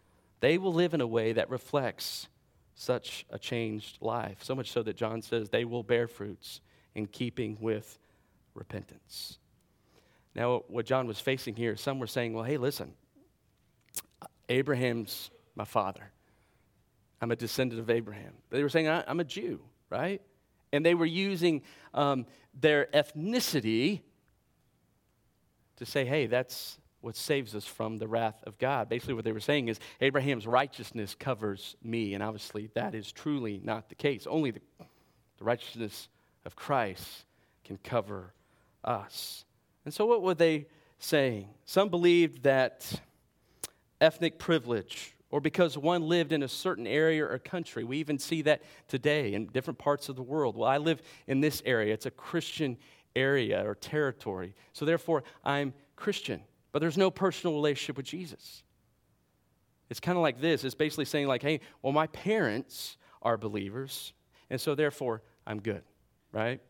they 0.40 0.56
will 0.56 0.72
live 0.72 0.94
in 0.94 1.02
a 1.02 1.06
way 1.06 1.34
that 1.34 1.50
reflects 1.50 2.26
such 2.74 3.26
a 3.28 3.38
changed 3.38 3.98
life. 4.00 4.38
So 4.42 4.54
much 4.54 4.70
so 4.70 4.82
that 4.82 4.96
John 4.96 5.20
says 5.20 5.50
they 5.50 5.66
will 5.66 5.82
bear 5.82 6.08
fruits 6.08 6.62
in 6.94 7.06
keeping 7.06 7.58
with 7.60 7.98
repentance. 8.54 9.36
Now, 10.34 10.62
what 10.68 10.86
John 10.86 11.06
was 11.06 11.20
facing 11.20 11.54
here, 11.54 11.76
some 11.76 11.98
were 11.98 12.06
saying, 12.06 12.32
well, 12.32 12.44
hey, 12.44 12.56
listen, 12.56 12.94
Abraham's 14.48 15.30
my 15.54 15.66
father. 15.66 16.10
I'm 17.20 17.30
a 17.30 17.36
descendant 17.36 17.78
of 17.78 17.90
Abraham. 17.90 18.32
They 18.48 18.62
were 18.62 18.70
saying, 18.70 18.88
I'm 18.88 19.20
a 19.20 19.24
Jew, 19.24 19.60
right? 19.90 20.22
And 20.72 20.84
they 20.84 20.94
were 20.94 21.04
using 21.04 21.60
um, 21.92 22.24
their 22.58 22.86
ethnicity 22.94 24.00
to 25.84 25.90
say, 25.90 26.04
hey, 26.04 26.26
that's 26.26 26.78
what 27.00 27.16
saves 27.16 27.56
us 27.56 27.66
from 27.66 27.98
the 27.98 28.06
wrath 28.06 28.42
of 28.44 28.56
God. 28.58 28.88
Basically, 28.88 29.14
what 29.14 29.24
they 29.24 29.32
were 29.32 29.40
saying 29.40 29.66
is 29.66 29.80
Abraham's 30.00 30.46
righteousness 30.46 31.16
covers 31.18 31.76
me. 31.82 32.14
And 32.14 32.22
obviously, 32.22 32.70
that 32.74 32.94
is 32.94 33.10
truly 33.10 33.60
not 33.64 33.88
the 33.88 33.96
case. 33.96 34.26
Only 34.28 34.52
the, 34.52 34.60
the 35.38 35.44
righteousness 35.44 36.08
of 36.44 36.54
Christ 36.54 37.24
can 37.64 37.78
cover 37.78 38.32
us. 38.84 39.44
And 39.84 39.92
so, 39.92 40.06
what 40.06 40.22
were 40.22 40.34
they 40.34 40.66
saying? 41.00 41.48
Some 41.64 41.88
believed 41.88 42.44
that 42.44 43.00
ethnic 44.00 44.38
privilege, 44.38 45.16
or 45.30 45.40
because 45.40 45.76
one 45.76 46.02
lived 46.02 46.32
in 46.32 46.44
a 46.44 46.48
certain 46.48 46.86
area 46.86 47.24
or 47.24 47.36
country, 47.40 47.82
we 47.82 47.98
even 47.98 48.20
see 48.20 48.42
that 48.42 48.62
today 48.86 49.34
in 49.34 49.46
different 49.46 49.80
parts 49.80 50.08
of 50.08 50.14
the 50.14 50.22
world. 50.22 50.56
Well, 50.56 50.68
I 50.68 50.78
live 50.78 51.02
in 51.26 51.40
this 51.40 51.60
area, 51.66 51.92
it's 51.92 52.06
a 52.06 52.12
Christian 52.12 52.76
area 53.14 53.66
or 53.66 53.74
territory. 53.74 54.54
So 54.72 54.84
therefore, 54.84 55.24
I'm 55.44 55.74
Christian. 55.96 56.42
But 56.72 56.80
there's 56.80 56.96
no 56.96 57.10
personal 57.10 57.54
relationship 57.54 57.96
with 57.96 58.06
Jesus. 58.06 58.62
It's 59.90 60.00
kind 60.00 60.16
of 60.16 60.22
like 60.22 60.40
this 60.40 60.64
it's 60.64 60.74
basically 60.74 61.04
saying, 61.04 61.26
like, 61.26 61.42
hey, 61.42 61.60
well, 61.82 61.92
my 61.92 62.06
parents 62.08 62.96
are 63.20 63.36
believers, 63.36 64.14
and 64.48 64.60
so 64.60 64.74
therefore 64.74 65.22
I'm 65.46 65.60
good, 65.60 65.82
right? 66.32 66.60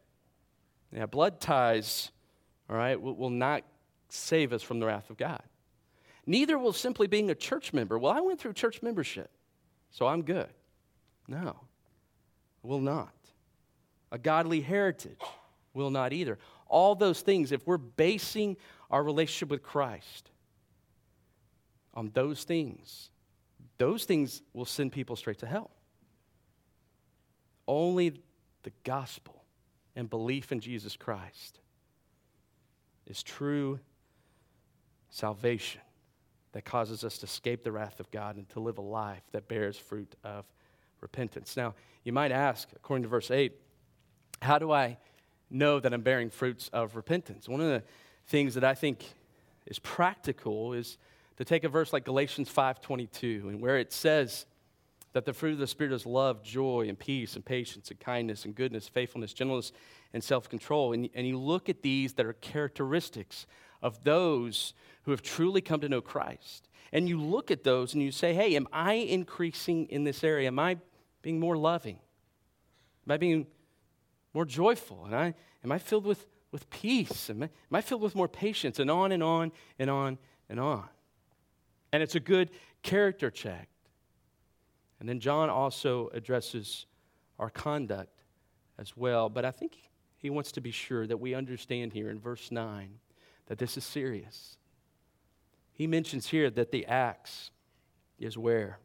Yeah, 0.92 1.06
blood 1.06 1.40
ties, 1.40 2.10
all 2.68 2.76
right, 2.76 3.00
will, 3.00 3.14
will 3.14 3.30
not 3.30 3.62
save 4.08 4.52
us 4.52 4.62
from 4.62 4.80
the 4.80 4.86
wrath 4.86 5.08
of 5.08 5.16
God. 5.16 5.42
Neither 6.26 6.58
will 6.58 6.72
simply 6.72 7.06
being 7.06 7.30
a 7.30 7.34
church 7.34 7.72
member. 7.72 7.98
Well, 7.98 8.12
I 8.12 8.20
went 8.20 8.40
through 8.40 8.54
church 8.54 8.82
membership, 8.82 9.30
so 9.90 10.06
I'm 10.06 10.22
good. 10.22 10.50
No, 11.28 11.60
will 12.62 12.80
not. 12.80 13.14
A 14.10 14.18
godly 14.18 14.60
heritage 14.60 15.20
will 15.74 15.90
not 15.90 16.12
either. 16.12 16.38
All 16.66 16.94
those 16.94 17.20
things, 17.20 17.52
if 17.52 17.66
we're 17.66 17.78
basing 17.78 18.56
our 18.90 19.02
relationship 19.02 19.50
with 19.50 19.62
Christ 19.62 20.30
on 21.94 22.10
those 22.14 22.44
things, 22.44 23.10
those 23.78 24.04
things 24.04 24.42
will 24.52 24.64
send 24.64 24.92
people 24.92 25.16
straight 25.16 25.38
to 25.38 25.46
hell. 25.46 25.70
Only 27.66 28.20
the 28.62 28.72
gospel 28.84 29.44
and 29.96 30.08
belief 30.08 30.52
in 30.52 30.60
Jesus 30.60 30.96
Christ 30.96 31.60
is 33.06 33.22
true 33.22 33.78
salvation 35.10 35.80
that 36.52 36.64
causes 36.64 37.04
us 37.04 37.18
to 37.18 37.24
escape 37.24 37.64
the 37.64 37.72
wrath 37.72 38.00
of 38.00 38.10
God 38.10 38.36
and 38.36 38.48
to 38.50 38.60
live 38.60 38.78
a 38.78 38.82
life 38.82 39.22
that 39.32 39.48
bears 39.48 39.76
fruit 39.76 40.14
of 40.24 40.44
repentance. 41.00 41.56
Now, 41.56 41.74
you 42.04 42.12
might 42.12 42.32
ask, 42.32 42.68
according 42.74 43.02
to 43.02 43.08
verse 43.08 43.30
8, 43.30 43.52
how 44.40 44.58
do 44.58 44.70
I 44.72 44.98
know 45.52 45.80
that 45.80 45.92
I'm 45.92 46.02
bearing 46.02 46.30
fruits 46.30 46.68
of 46.72 46.96
repentance. 46.96 47.48
One 47.48 47.60
of 47.60 47.68
the 47.68 47.82
things 48.26 48.54
that 48.54 48.64
I 48.64 48.74
think 48.74 49.04
is 49.66 49.78
practical 49.78 50.72
is 50.72 50.98
to 51.36 51.44
take 51.44 51.64
a 51.64 51.68
verse 51.68 51.92
like 51.92 52.04
Galatians 52.04 52.48
5:22 52.48 53.48
and 53.48 53.60
where 53.60 53.78
it 53.78 53.92
says 53.92 54.46
that 55.12 55.24
the 55.24 55.32
fruit 55.32 55.52
of 55.52 55.58
the 55.58 55.66
spirit 55.66 55.92
is 55.92 56.06
love, 56.06 56.42
joy, 56.42 56.88
and 56.88 56.98
peace 56.98 57.36
and 57.36 57.44
patience 57.44 57.90
and 57.90 58.00
kindness 58.00 58.44
and 58.44 58.54
goodness, 58.54 58.88
faithfulness, 58.88 59.32
gentleness, 59.32 59.72
and 60.12 60.24
self-control. 60.24 60.92
And, 60.92 61.08
and 61.14 61.26
you 61.26 61.38
look 61.38 61.68
at 61.68 61.82
these 61.82 62.14
that 62.14 62.26
are 62.26 62.32
characteristics 62.34 63.46
of 63.82 64.04
those 64.04 64.72
who 65.02 65.10
have 65.10 65.22
truly 65.22 65.60
come 65.60 65.80
to 65.80 65.88
know 65.88 66.00
Christ. 66.00 66.68
And 66.92 67.08
you 67.08 67.20
look 67.20 67.50
at 67.50 67.64
those 67.64 67.94
and 67.94 68.02
you 68.02 68.10
say, 68.10 68.34
hey, 68.34 68.54
am 68.54 68.68
I 68.72 68.94
increasing 68.94 69.86
in 69.86 70.04
this 70.04 70.22
area? 70.22 70.46
Am 70.48 70.58
I 70.58 70.78
being 71.22 71.40
more 71.40 71.56
loving? 71.56 71.98
Am 73.06 73.12
I 73.12 73.16
being 73.16 73.46
more 74.34 74.44
joyful? 74.44 75.04
And 75.04 75.14
I, 75.14 75.34
am 75.64 75.72
I 75.72 75.78
filled 75.78 76.04
with, 76.04 76.26
with 76.50 76.68
peace? 76.70 77.30
Am 77.30 77.42
I, 77.42 77.46
am 77.46 77.74
I 77.74 77.80
filled 77.80 78.02
with 78.02 78.14
more 78.14 78.28
patience? 78.28 78.78
And 78.78 78.90
on 78.90 79.12
and 79.12 79.22
on 79.22 79.52
and 79.78 79.90
on 79.90 80.18
and 80.48 80.58
on. 80.60 80.88
And 81.92 82.02
it's 82.02 82.14
a 82.14 82.20
good 82.20 82.50
character 82.82 83.30
check. 83.30 83.68
And 85.00 85.08
then 85.08 85.20
John 85.20 85.50
also 85.50 86.10
addresses 86.14 86.86
our 87.38 87.50
conduct 87.50 88.22
as 88.78 88.96
well. 88.96 89.28
But 89.28 89.44
I 89.44 89.50
think 89.50 89.76
he 90.16 90.30
wants 90.30 90.52
to 90.52 90.60
be 90.60 90.70
sure 90.70 91.06
that 91.06 91.18
we 91.18 91.34
understand 91.34 91.92
here 91.92 92.08
in 92.08 92.20
verse 92.20 92.50
9 92.50 92.88
that 93.46 93.58
this 93.58 93.76
is 93.76 93.84
serious. 93.84 94.56
He 95.72 95.86
mentions 95.86 96.28
here 96.28 96.50
that 96.50 96.70
the 96.70 96.86
axe 96.86 97.50
is 98.18 98.38
where? 98.38 98.78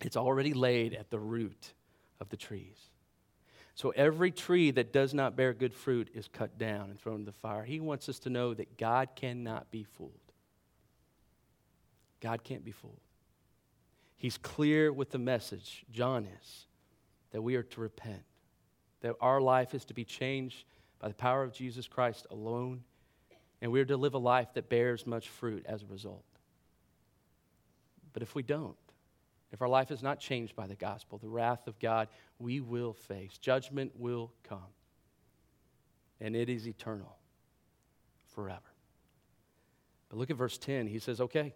It's 0.00 0.16
already 0.16 0.54
laid 0.54 0.94
at 0.94 1.10
the 1.10 1.18
root 1.18 1.74
of 2.20 2.30
the 2.30 2.36
trees. 2.36 2.90
So 3.76 3.90
every 3.90 4.30
tree 4.30 4.70
that 4.70 4.90
does 4.90 5.12
not 5.12 5.36
bear 5.36 5.52
good 5.52 5.74
fruit 5.74 6.08
is 6.14 6.28
cut 6.28 6.56
down 6.56 6.88
and 6.88 6.98
thrown 6.98 7.20
into 7.20 7.26
the 7.26 7.36
fire. 7.36 7.62
He 7.62 7.78
wants 7.78 8.08
us 8.08 8.18
to 8.20 8.30
know 8.30 8.54
that 8.54 8.78
God 8.78 9.10
cannot 9.14 9.70
be 9.70 9.84
fooled. 9.84 10.12
God 12.20 12.42
can't 12.42 12.64
be 12.64 12.72
fooled. 12.72 12.98
He's 14.16 14.38
clear 14.38 14.90
with 14.90 15.10
the 15.10 15.18
message, 15.18 15.84
John 15.92 16.26
is, 16.40 16.66
that 17.32 17.42
we 17.42 17.54
are 17.56 17.62
to 17.64 17.80
repent, 17.82 18.24
that 19.02 19.14
our 19.20 19.42
life 19.42 19.74
is 19.74 19.84
to 19.84 19.94
be 19.94 20.04
changed 20.04 20.64
by 20.98 21.08
the 21.08 21.14
power 21.14 21.42
of 21.42 21.52
Jesus 21.52 21.86
Christ 21.86 22.26
alone, 22.30 22.82
and 23.60 23.70
we 23.70 23.80
are 23.82 23.84
to 23.84 23.98
live 23.98 24.14
a 24.14 24.18
life 24.18 24.54
that 24.54 24.70
bears 24.70 25.06
much 25.06 25.28
fruit 25.28 25.66
as 25.68 25.82
a 25.82 25.86
result. 25.86 26.24
But 28.14 28.22
if 28.22 28.34
we 28.34 28.42
don't, 28.42 28.76
if 29.52 29.62
our 29.62 29.68
life 29.68 29.90
is 29.90 30.02
not 30.02 30.18
changed 30.18 30.56
by 30.56 30.66
the 30.66 30.74
gospel, 30.74 31.18
the 31.18 31.28
wrath 31.28 31.66
of 31.66 31.78
God 31.78 32.08
we 32.38 32.60
will 32.60 32.92
face. 32.92 33.38
Judgment 33.38 33.92
will 33.96 34.32
come. 34.42 34.58
And 36.20 36.34
it 36.34 36.48
is 36.48 36.66
eternal 36.66 37.16
forever. 38.34 38.60
But 40.08 40.18
look 40.18 40.30
at 40.30 40.36
verse 40.36 40.58
10. 40.58 40.86
He 40.86 40.98
says, 40.98 41.20
okay, 41.20 41.54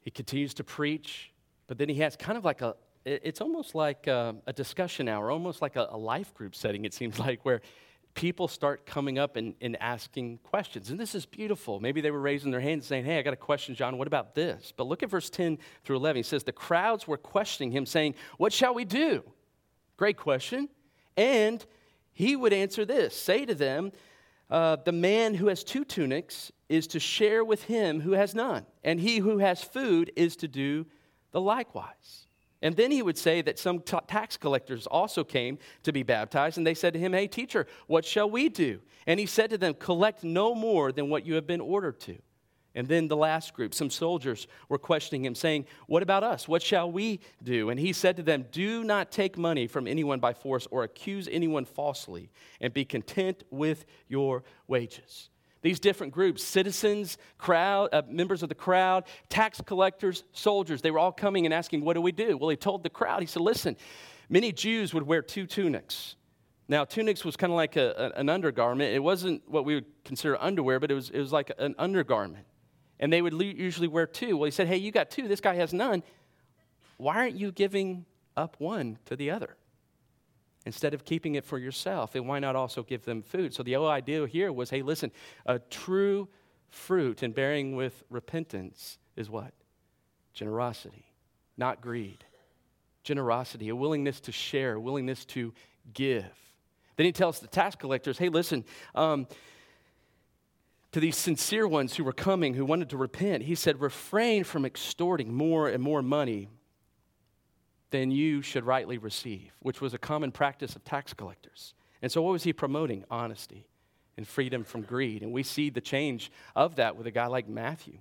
he 0.00 0.10
continues 0.10 0.54
to 0.54 0.64
preach, 0.64 1.32
but 1.66 1.78
then 1.78 1.88
he 1.88 1.96
has 1.96 2.16
kind 2.16 2.38
of 2.38 2.44
like 2.44 2.62
a, 2.62 2.76
it's 3.04 3.40
almost 3.40 3.74
like 3.74 4.06
a, 4.06 4.36
a 4.46 4.52
discussion 4.52 5.08
hour, 5.08 5.30
almost 5.30 5.62
like 5.62 5.76
a, 5.76 5.88
a 5.90 5.96
life 5.96 6.34
group 6.34 6.54
setting, 6.54 6.84
it 6.84 6.94
seems 6.94 7.18
like, 7.26 7.44
where 7.44 7.60
people 8.18 8.48
start 8.48 8.84
coming 8.84 9.16
up 9.16 9.36
and, 9.36 9.54
and 9.60 9.80
asking 9.80 10.38
questions. 10.38 10.90
And 10.90 10.98
this 10.98 11.14
is 11.14 11.24
beautiful. 11.24 11.78
Maybe 11.78 12.00
they 12.00 12.10
were 12.10 12.18
raising 12.18 12.50
their 12.50 12.60
hands 12.60 12.84
saying, 12.84 13.04
Hey, 13.04 13.16
I 13.16 13.22
got 13.22 13.32
a 13.32 13.36
question, 13.36 13.76
John. 13.76 13.96
What 13.96 14.08
about 14.08 14.34
this? 14.34 14.72
But 14.76 14.88
look 14.88 15.04
at 15.04 15.08
verse 15.08 15.30
10 15.30 15.56
through 15.84 15.96
11. 15.98 16.16
He 16.16 16.22
says, 16.24 16.42
The 16.42 16.50
crowds 16.50 17.06
were 17.06 17.16
questioning 17.16 17.70
him, 17.70 17.86
saying, 17.86 18.16
What 18.36 18.52
shall 18.52 18.74
we 18.74 18.84
do? 18.84 19.22
Great 19.96 20.16
question. 20.16 20.68
And 21.16 21.64
he 22.12 22.34
would 22.34 22.52
answer 22.52 22.84
this 22.84 23.14
Say 23.14 23.46
to 23.46 23.54
them, 23.54 23.92
uh, 24.50 24.78
the 24.84 24.90
man 24.90 25.34
who 25.34 25.46
has 25.46 25.62
two 25.62 25.84
tunics 25.84 26.50
is 26.68 26.88
to 26.88 26.98
share 26.98 27.44
with 27.44 27.62
him 27.64 28.00
who 28.00 28.12
has 28.12 28.34
none, 28.34 28.66
and 28.82 28.98
he 28.98 29.18
who 29.18 29.38
has 29.38 29.62
food 29.62 30.10
is 30.16 30.34
to 30.36 30.48
do 30.48 30.86
the 31.30 31.40
likewise. 31.40 32.26
And 32.60 32.76
then 32.76 32.90
he 32.90 33.02
would 33.02 33.16
say 33.16 33.40
that 33.42 33.58
some 33.58 33.80
t- 33.80 33.96
tax 34.08 34.36
collectors 34.36 34.86
also 34.86 35.22
came 35.22 35.58
to 35.84 35.92
be 35.92 36.02
baptized, 36.02 36.58
and 36.58 36.66
they 36.66 36.74
said 36.74 36.92
to 36.94 36.98
him, 36.98 37.12
Hey, 37.12 37.28
teacher, 37.28 37.66
what 37.86 38.04
shall 38.04 38.28
we 38.28 38.48
do? 38.48 38.80
And 39.06 39.20
he 39.20 39.26
said 39.26 39.50
to 39.50 39.58
them, 39.58 39.74
Collect 39.74 40.24
no 40.24 40.54
more 40.54 40.90
than 40.90 41.08
what 41.08 41.24
you 41.24 41.34
have 41.34 41.46
been 41.46 41.60
ordered 41.60 42.00
to. 42.00 42.18
And 42.74 42.86
then 42.86 43.08
the 43.08 43.16
last 43.16 43.54
group, 43.54 43.74
some 43.74 43.90
soldiers 43.90 44.46
were 44.68 44.78
questioning 44.78 45.24
him, 45.24 45.34
saying, 45.34 45.66
What 45.86 46.02
about 46.02 46.24
us? 46.24 46.48
What 46.48 46.62
shall 46.62 46.90
we 46.90 47.20
do? 47.42 47.70
And 47.70 47.78
he 47.78 47.92
said 47.92 48.16
to 48.16 48.22
them, 48.22 48.46
Do 48.50 48.82
not 48.84 49.12
take 49.12 49.38
money 49.38 49.66
from 49.66 49.86
anyone 49.86 50.18
by 50.18 50.32
force 50.32 50.66
or 50.70 50.82
accuse 50.82 51.28
anyone 51.30 51.64
falsely, 51.64 52.30
and 52.60 52.74
be 52.74 52.84
content 52.84 53.44
with 53.50 53.84
your 54.08 54.42
wages. 54.66 55.30
These 55.68 55.80
different 55.80 56.14
groups, 56.14 56.42
citizens, 56.42 57.18
crowd, 57.36 57.90
uh, 57.92 58.00
members 58.08 58.42
of 58.42 58.48
the 58.48 58.54
crowd, 58.54 59.04
tax 59.28 59.60
collectors, 59.60 60.24
soldiers, 60.32 60.80
they 60.80 60.90
were 60.90 60.98
all 60.98 61.12
coming 61.12 61.44
and 61.44 61.52
asking, 61.52 61.84
What 61.84 61.92
do 61.92 62.00
we 62.00 62.10
do? 62.10 62.38
Well, 62.38 62.48
he 62.48 62.56
told 62.56 62.82
the 62.82 62.88
crowd, 62.88 63.20
He 63.20 63.26
said, 63.26 63.42
Listen, 63.42 63.76
many 64.30 64.50
Jews 64.50 64.94
would 64.94 65.02
wear 65.02 65.20
two 65.20 65.46
tunics. 65.46 66.16
Now, 66.68 66.86
tunics 66.86 67.22
was 67.22 67.36
kind 67.36 67.52
of 67.52 67.56
like 67.58 67.76
a, 67.76 68.12
a, 68.16 68.18
an 68.18 68.30
undergarment. 68.30 68.94
It 68.94 69.00
wasn't 69.00 69.42
what 69.46 69.66
we 69.66 69.74
would 69.74 69.84
consider 70.06 70.42
underwear, 70.42 70.80
but 70.80 70.90
it 70.90 70.94
was, 70.94 71.10
it 71.10 71.20
was 71.20 71.34
like 71.34 71.52
an 71.58 71.74
undergarment 71.78 72.46
and 72.98 73.12
they 73.12 73.20
would 73.20 73.38
usually 73.38 73.88
wear 73.88 74.06
two. 74.06 74.38
Well, 74.38 74.46
he 74.46 74.50
said, 74.50 74.68
Hey, 74.68 74.78
you 74.78 74.90
got 74.90 75.10
two, 75.10 75.28
this 75.28 75.42
guy 75.42 75.56
has 75.56 75.74
none. 75.74 76.02
Why 76.96 77.16
aren't 77.16 77.36
you 77.36 77.52
giving 77.52 78.06
up 78.38 78.56
one 78.58 78.96
to 79.04 79.16
the 79.16 79.32
other? 79.32 79.57
Instead 80.66 80.92
of 80.92 81.04
keeping 81.04 81.36
it 81.36 81.44
for 81.44 81.58
yourself, 81.58 82.14
and 82.14 82.26
why 82.26 82.38
not 82.38 82.56
also 82.56 82.82
give 82.82 83.04
them 83.04 83.22
food? 83.22 83.54
So 83.54 83.62
the 83.62 83.74
whole 83.74 83.88
idea 83.88 84.26
here 84.26 84.52
was 84.52 84.70
hey, 84.70 84.82
listen, 84.82 85.10
a 85.46 85.58
true 85.58 86.28
fruit 86.70 87.22
and 87.22 87.34
bearing 87.34 87.74
with 87.76 88.02
repentance 88.10 88.98
is 89.16 89.30
what? 89.30 89.52
Generosity, 90.34 91.06
not 91.56 91.80
greed. 91.80 92.24
Generosity, 93.02 93.70
a 93.70 93.76
willingness 93.76 94.20
to 94.20 94.32
share, 94.32 94.74
a 94.74 94.80
willingness 94.80 95.24
to 95.26 95.54
give. 95.94 96.26
Then 96.96 97.06
he 97.06 97.12
tells 97.12 97.40
the 97.40 97.46
tax 97.46 97.76
collectors, 97.76 98.18
hey, 98.18 98.28
listen, 98.28 98.64
um, 98.94 99.26
to 100.92 101.00
these 101.00 101.16
sincere 101.16 101.66
ones 101.66 101.96
who 101.96 102.04
were 102.04 102.12
coming, 102.12 102.54
who 102.54 102.64
wanted 102.64 102.90
to 102.90 102.96
repent, 102.96 103.44
he 103.44 103.54
said, 103.54 103.80
refrain 103.80 104.44
from 104.44 104.64
extorting 104.64 105.32
more 105.32 105.68
and 105.68 105.82
more 105.82 106.02
money 106.02 106.48
than 107.90 108.10
you 108.10 108.42
should 108.42 108.64
rightly 108.64 108.98
receive, 108.98 109.52
which 109.60 109.80
was 109.80 109.94
a 109.94 109.98
common 109.98 110.32
practice 110.32 110.76
of 110.76 110.84
tax 110.84 111.14
collectors. 111.14 111.74
And 112.02 112.12
so, 112.12 112.22
what 112.22 112.32
was 112.32 112.44
he 112.44 112.52
promoting? 112.52 113.04
Honesty 113.10 113.66
and 114.16 114.26
freedom 114.26 114.64
from 114.64 114.82
greed. 114.82 115.22
And 115.22 115.32
we 115.32 115.42
see 115.42 115.70
the 115.70 115.80
change 115.80 116.30
of 116.56 116.76
that 116.76 116.96
with 116.96 117.06
a 117.06 117.10
guy 117.10 117.26
like 117.26 117.48
Matthew, 117.48 117.98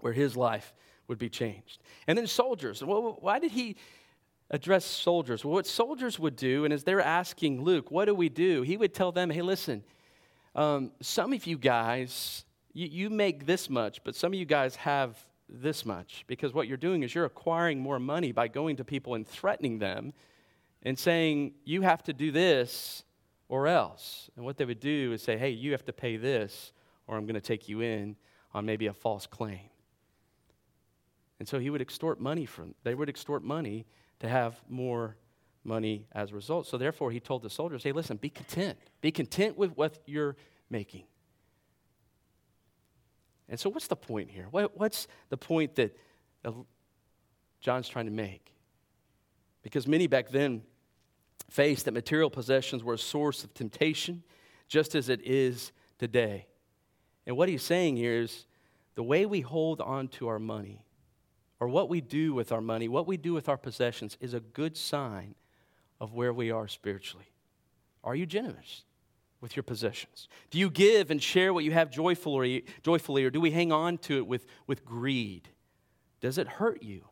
where 0.00 0.12
his 0.12 0.36
life 0.36 0.74
would 1.08 1.18
be 1.18 1.28
changed. 1.28 1.80
And 2.06 2.18
then 2.18 2.26
soldiers. 2.26 2.82
Well, 2.82 3.18
why 3.20 3.38
did 3.38 3.52
he 3.52 3.76
address 4.50 4.84
soldiers? 4.84 5.44
Well, 5.44 5.54
what 5.54 5.66
soldiers 5.66 6.18
would 6.18 6.36
do, 6.36 6.64
and 6.64 6.74
as 6.74 6.84
they're 6.84 7.00
asking 7.00 7.62
Luke, 7.62 7.90
what 7.90 8.06
do 8.06 8.14
we 8.14 8.28
do? 8.28 8.62
He 8.62 8.76
would 8.76 8.92
tell 8.92 9.12
them, 9.12 9.30
hey, 9.30 9.42
listen, 9.42 9.84
um, 10.54 10.90
some 11.00 11.32
of 11.32 11.46
you 11.46 11.56
guys, 11.56 12.44
you, 12.72 12.86
you 12.86 13.10
make 13.10 13.46
this 13.46 13.70
much, 13.70 14.02
but 14.02 14.16
some 14.16 14.32
of 14.32 14.38
you 14.38 14.44
guys 14.44 14.76
have 14.76 15.16
this 15.52 15.84
much 15.84 16.24
because 16.26 16.54
what 16.54 16.68
you're 16.68 16.76
doing 16.76 17.02
is 17.02 17.14
you're 17.14 17.24
acquiring 17.24 17.80
more 17.80 17.98
money 17.98 18.32
by 18.32 18.48
going 18.48 18.76
to 18.76 18.84
people 18.84 19.14
and 19.14 19.26
threatening 19.26 19.78
them 19.78 20.12
and 20.82 20.98
saying, 20.98 21.52
you 21.64 21.82
have 21.82 22.02
to 22.04 22.12
do 22.12 22.30
this 22.30 23.04
or 23.48 23.66
else. 23.66 24.30
And 24.36 24.44
what 24.44 24.56
they 24.56 24.64
would 24.64 24.80
do 24.80 25.12
is 25.12 25.22
say, 25.22 25.36
hey, 25.36 25.50
you 25.50 25.72
have 25.72 25.84
to 25.86 25.92
pay 25.92 26.16
this 26.16 26.72
or 27.06 27.16
I'm 27.16 27.26
going 27.26 27.34
to 27.34 27.40
take 27.40 27.68
you 27.68 27.80
in 27.80 28.16
on 28.54 28.64
maybe 28.64 28.86
a 28.86 28.92
false 28.92 29.26
claim. 29.26 29.70
And 31.38 31.48
so 31.48 31.58
he 31.58 31.70
would 31.70 31.80
extort 31.80 32.20
money 32.20 32.46
from, 32.46 32.74
they 32.84 32.94
would 32.94 33.08
extort 33.08 33.42
money 33.42 33.86
to 34.20 34.28
have 34.28 34.60
more 34.68 35.16
money 35.64 36.06
as 36.12 36.30
a 36.30 36.34
result. 36.34 36.66
So 36.66 36.78
therefore, 36.78 37.10
he 37.10 37.20
told 37.20 37.42
the 37.42 37.50
soldiers, 37.50 37.82
hey, 37.82 37.92
listen, 37.92 38.16
be 38.16 38.30
content. 38.30 38.78
Be 39.00 39.10
content 39.10 39.56
with 39.56 39.76
what 39.76 39.98
you're 40.06 40.36
making. 40.68 41.04
And 43.50 43.58
so, 43.58 43.68
what's 43.68 43.88
the 43.88 43.96
point 43.96 44.30
here? 44.30 44.46
what's 44.50 45.08
the 45.28 45.36
point 45.36 45.74
that 45.74 45.94
John's 47.60 47.88
trying 47.88 48.06
to 48.06 48.12
make? 48.12 48.54
Because 49.62 49.88
many 49.88 50.06
back 50.06 50.30
then 50.30 50.62
faced 51.50 51.84
that 51.86 51.92
material 51.92 52.30
possessions 52.30 52.84
were 52.84 52.94
a 52.94 52.98
source 52.98 53.42
of 53.42 53.52
temptation, 53.52 54.22
just 54.68 54.94
as 54.94 55.08
it 55.08 55.20
is 55.22 55.72
today. 55.98 56.46
And 57.26 57.36
what 57.36 57.48
he's 57.48 57.64
saying 57.64 57.96
here 57.96 58.20
is 58.20 58.46
the 58.94 59.02
way 59.02 59.26
we 59.26 59.40
hold 59.40 59.80
on 59.80 60.06
to 60.08 60.28
our 60.28 60.38
money, 60.38 60.84
or 61.58 61.68
what 61.68 61.88
we 61.88 62.00
do 62.00 62.32
with 62.32 62.52
our 62.52 62.60
money, 62.60 62.88
what 62.88 63.08
we 63.08 63.16
do 63.16 63.32
with 63.32 63.48
our 63.48 63.58
possessions, 63.58 64.16
is 64.20 64.32
a 64.32 64.40
good 64.40 64.76
sign 64.76 65.34
of 66.00 66.14
where 66.14 66.32
we 66.32 66.52
are 66.52 66.68
spiritually. 66.68 67.32
Are 68.04 68.14
you 68.14 68.26
generous 68.26 68.84
with 69.40 69.56
your 69.56 69.62
possessions? 69.62 70.28
Do 70.50 70.58
you 70.58 70.70
give 70.70 71.10
and 71.10 71.22
share 71.22 71.52
what 71.54 71.64
you 71.64 71.72
have 71.72 71.90
joyfully, 71.90 72.64
joyfully 72.82 73.24
or 73.24 73.30
do 73.30 73.40
we 73.40 73.50
hang 73.50 73.72
on 73.72 73.98
to 73.98 74.16
it 74.16 74.26
with, 74.26 74.46
with 74.66 74.84
greed? 74.84 75.48
Does 76.20 76.38
it 76.38 76.46
hurt 76.46 76.82
you 76.82 77.04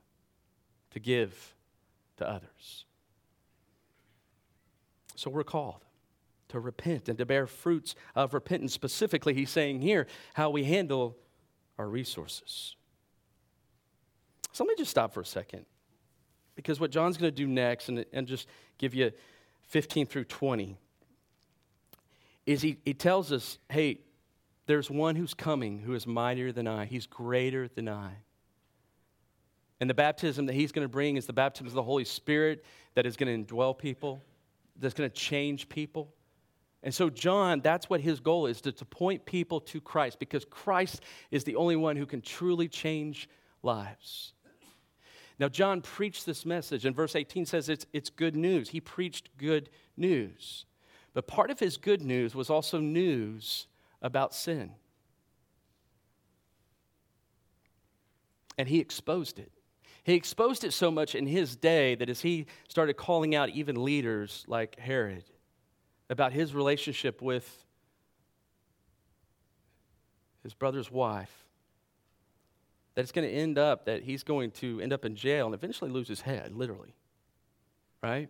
to 0.90 1.00
give 1.00 1.54
to 2.18 2.28
others? 2.28 2.84
So 5.16 5.30
we're 5.30 5.44
called 5.44 5.84
to 6.48 6.60
repent 6.60 7.08
and 7.08 7.18
to 7.18 7.26
bear 7.26 7.46
fruits 7.46 7.94
of 8.14 8.34
repentance. 8.34 8.72
Specifically, 8.72 9.34
he's 9.34 9.50
saying 9.50 9.80
here 9.80 10.06
how 10.34 10.50
we 10.50 10.64
handle 10.64 11.16
our 11.78 11.88
resources. 11.88 12.76
So 14.52 14.64
let 14.64 14.68
me 14.68 14.74
just 14.76 14.90
stop 14.90 15.12
for 15.12 15.20
a 15.20 15.26
second 15.26 15.66
because 16.56 16.80
what 16.80 16.90
John's 16.90 17.16
going 17.16 17.30
to 17.30 17.36
do 17.36 17.46
next, 17.46 17.88
and, 17.88 18.04
and 18.12 18.26
just 18.26 18.48
give 18.78 18.94
you 18.94 19.12
15 19.68 20.06
through 20.06 20.24
20, 20.24 20.76
is 22.48 22.62
he, 22.62 22.78
he 22.82 22.94
tells 22.94 23.30
us, 23.30 23.58
hey, 23.68 24.00
there's 24.64 24.90
one 24.90 25.16
who's 25.16 25.34
coming 25.34 25.80
who 25.80 25.92
is 25.92 26.06
mightier 26.06 26.50
than 26.50 26.66
I, 26.66 26.86
he's 26.86 27.06
greater 27.06 27.68
than 27.68 27.90
I. 27.90 28.12
And 29.80 29.90
the 29.90 29.94
baptism 29.94 30.46
that 30.46 30.54
he's 30.54 30.72
going 30.72 30.86
to 30.86 30.88
bring 30.88 31.18
is 31.18 31.26
the 31.26 31.34
baptism 31.34 31.66
of 31.66 31.74
the 31.74 31.82
Holy 31.82 32.06
Spirit 32.06 32.64
that 32.94 33.04
is 33.04 33.18
going 33.18 33.44
to 33.44 33.54
indwell 33.54 33.76
people, 33.76 34.22
that's 34.76 34.94
going 34.94 35.10
to 35.10 35.14
change 35.14 35.68
people. 35.68 36.14
And 36.82 36.94
so, 36.94 37.10
John, 37.10 37.60
that's 37.60 37.90
what 37.90 38.00
his 38.00 38.18
goal 38.18 38.46
is 38.46 38.62
to, 38.62 38.72
to 38.72 38.84
point 38.86 39.26
people 39.26 39.60
to 39.60 39.78
Christ 39.78 40.18
because 40.18 40.46
Christ 40.46 41.02
is 41.30 41.44
the 41.44 41.56
only 41.56 41.76
one 41.76 41.96
who 41.96 42.06
can 42.06 42.22
truly 42.22 42.66
change 42.66 43.28
lives. 43.62 44.32
Now, 45.38 45.50
John 45.50 45.82
preached 45.82 46.24
this 46.24 46.46
message, 46.46 46.86
and 46.86 46.96
verse 46.96 47.14
18 47.14 47.44
says 47.44 47.68
it's, 47.68 47.84
it's 47.92 48.08
good 48.08 48.36
news. 48.36 48.70
He 48.70 48.80
preached 48.80 49.36
good 49.36 49.68
news. 49.98 50.64
But 51.14 51.26
part 51.26 51.50
of 51.50 51.58
his 51.58 51.76
good 51.76 52.02
news 52.02 52.34
was 52.34 52.50
also 52.50 52.78
news 52.78 53.66
about 54.02 54.34
sin. 54.34 54.72
And 58.56 58.68
he 58.68 58.80
exposed 58.80 59.38
it. 59.38 59.52
He 60.04 60.14
exposed 60.14 60.64
it 60.64 60.72
so 60.72 60.90
much 60.90 61.14
in 61.14 61.26
his 61.26 61.54
day 61.54 61.94
that 61.96 62.08
as 62.08 62.20
he 62.20 62.46
started 62.68 62.94
calling 62.94 63.34
out 63.34 63.50
even 63.50 63.84
leaders 63.84 64.44
like 64.48 64.78
Herod 64.78 65.24
about 66.08 66.32
his 66.32 66.54
relationship 66.54 67.20
with 67.20 67.64
his 70.42 70.54
brother's 70.54 70.90
wife, 70.90 71.44
that 72.94 73.02
it's 73.02 73.12
going 73.12 73.28
to 73.28 73.34
end 73.34 73.58
up 73.58 73.84
that 73.84 74.02
he's 74.02 74.22
going 74.22 74.50
to 74.52 74.80
end 74.80 74.92
up 74.92 75.04
in 75.04 75.14
jail 75.14 75.46
and 75.46 75.54
eventually 75.54 75.90
lose 75.90 76.08
his 76.08 76.22
head, 76.22 76.54
literally. 76.54 76.94
Right? 78.02 78.28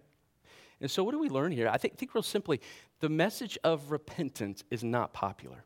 And 0.80 0.90
so, 0.90 1.02
what 1.02 1.12
do 1.12 1.18
we 1.18 1.28
learn 1.28 1.52
here? 1.52 1.68
I 1.68 1.76
think, 1.76 1.96
think 1.96 2.14
real 2.14 2.22
simply 2.22 2.60
the 3.00 3.08
message 3.08 3.58
of 3.64 3.90
repentance 3.90 4.64
is 4.70 4.84
not 4.84 5.12
popular. 5.12 5.64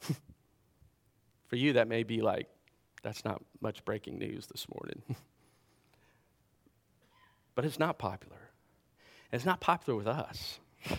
For 1.46 1.56
you, 1.56 1.74
that 1.74 1.88
may 1.88 2.02
be 2.02 2.20
like, 2.20 2.48
that's 3.02 3.24
not 3.24 3.42
much 3.60 3.84
breaking 3.84 4.18
news 4.18 4.46
this 4.46 4.66
morning. 4.74 5.02
but 7.54 7.64
it's 7.64 7.78
not 7.78 7.98
popular. 7.98 8.36
It's 9.32 9.44
not 9.44 9.60
popular 9.60 9.96
with 9.96 10.06
us. 10.06 10.58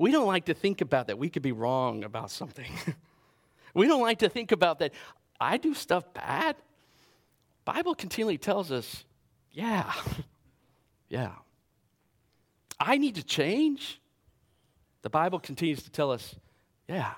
We 0.00 0.12
don't 0.12 0.26
like 0.26 0.46
to 0.46 0.54
think 0.54 0.80
about 0.80 1.08
that 1.08 1.18
we 1.18 1.28
could 1.28 1.42
be 1.42 1.52
wrong 1.52 2.04
about 2.04 2.30
something. 2.30 2.72
we 3.74 3.86
don't 3.86 4.00
like 4.00 4.20
to 4.20 4.30
think 4.30 4.50
about 4.50 4.78
that 4.78 4.94
I 5.38 5.58
do 5.58 5.74
stuff 5.74 6.14
bad? 6.14 6.56
Bible 7.66 7.94
continually 7.94 8.38
tells 8.38 8.72
us, 8.72 9.04
yeah, 9.52 9.92
yeah. 11.10 11.32
I 12.80 12.96
need 12.96 13.16
to 13.16 13.22
change. 13.22 14.00
The 15.02 15.10
Bible 15.10 15.38
continues 15.38 15.82
to 15.82 15.90
tell 15.90 16.10
us, 16.10 16.34
yeah, 16.88 17.12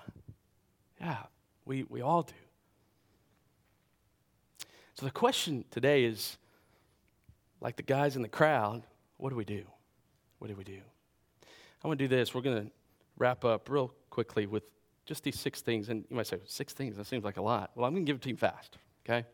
yeah, 1.01 1.19
we, 1.65 1.85
we 1.89 2.01
all 2.01 2.23
do. 2.23 2.35
So 4.95 5.07
the 5.07 5.13
question 5.13 5.65
today 5.71 6.05
is 6.05 6.37
like 7.61 7.77
the 7.77 7.83
guys 7.83 8.17
in 8.17 8.23
the 8.23 8.29
crowd, 8.29 8.83
what 9.17 9.31
do 9.31 9.37
we 9.37 9.45
do? 9.45 9.63
What 10.39 10.49
do 10.49 10.57
we 10.57 10.65
do? 10.65 10.81
I 11.83 11.89
want 11.89 11.99
to 11.99 12.05
do 12.05 12.09
this. 12.09 12.35
We're 12.35 12.41
going 12.41 12.67
to 12.67 12.71
wrap 13.17 13.45
up 13.45 13.71
real 13.71 13.95
quickly 14.11 14.47
with 14.47 14.65
Just 15.05 15.25
these 15.25 15.39
six 15.39 15.61
things. 15.61 15.89
And 15.89 16.05
you 16.11 16.17
might 16.17 16.27
say, 16.27 16.39
six 16.47 16.73
things? 16.73 16.97
That 16.97 17.07
seems 17.07 17.25
like 17.25 17.37
a 17.37 17.43
lot. 17.43 17.71
Well, 17.75 17.87
I'm 17.87 17.93
going 17.93 18.05
to 18.05 18.11
give 18.11 18.17
it 18.17 18.23
to 18.23 18.29
you 18.29 18.37
fast, 18.37 18.79
okay? 19.05 19.27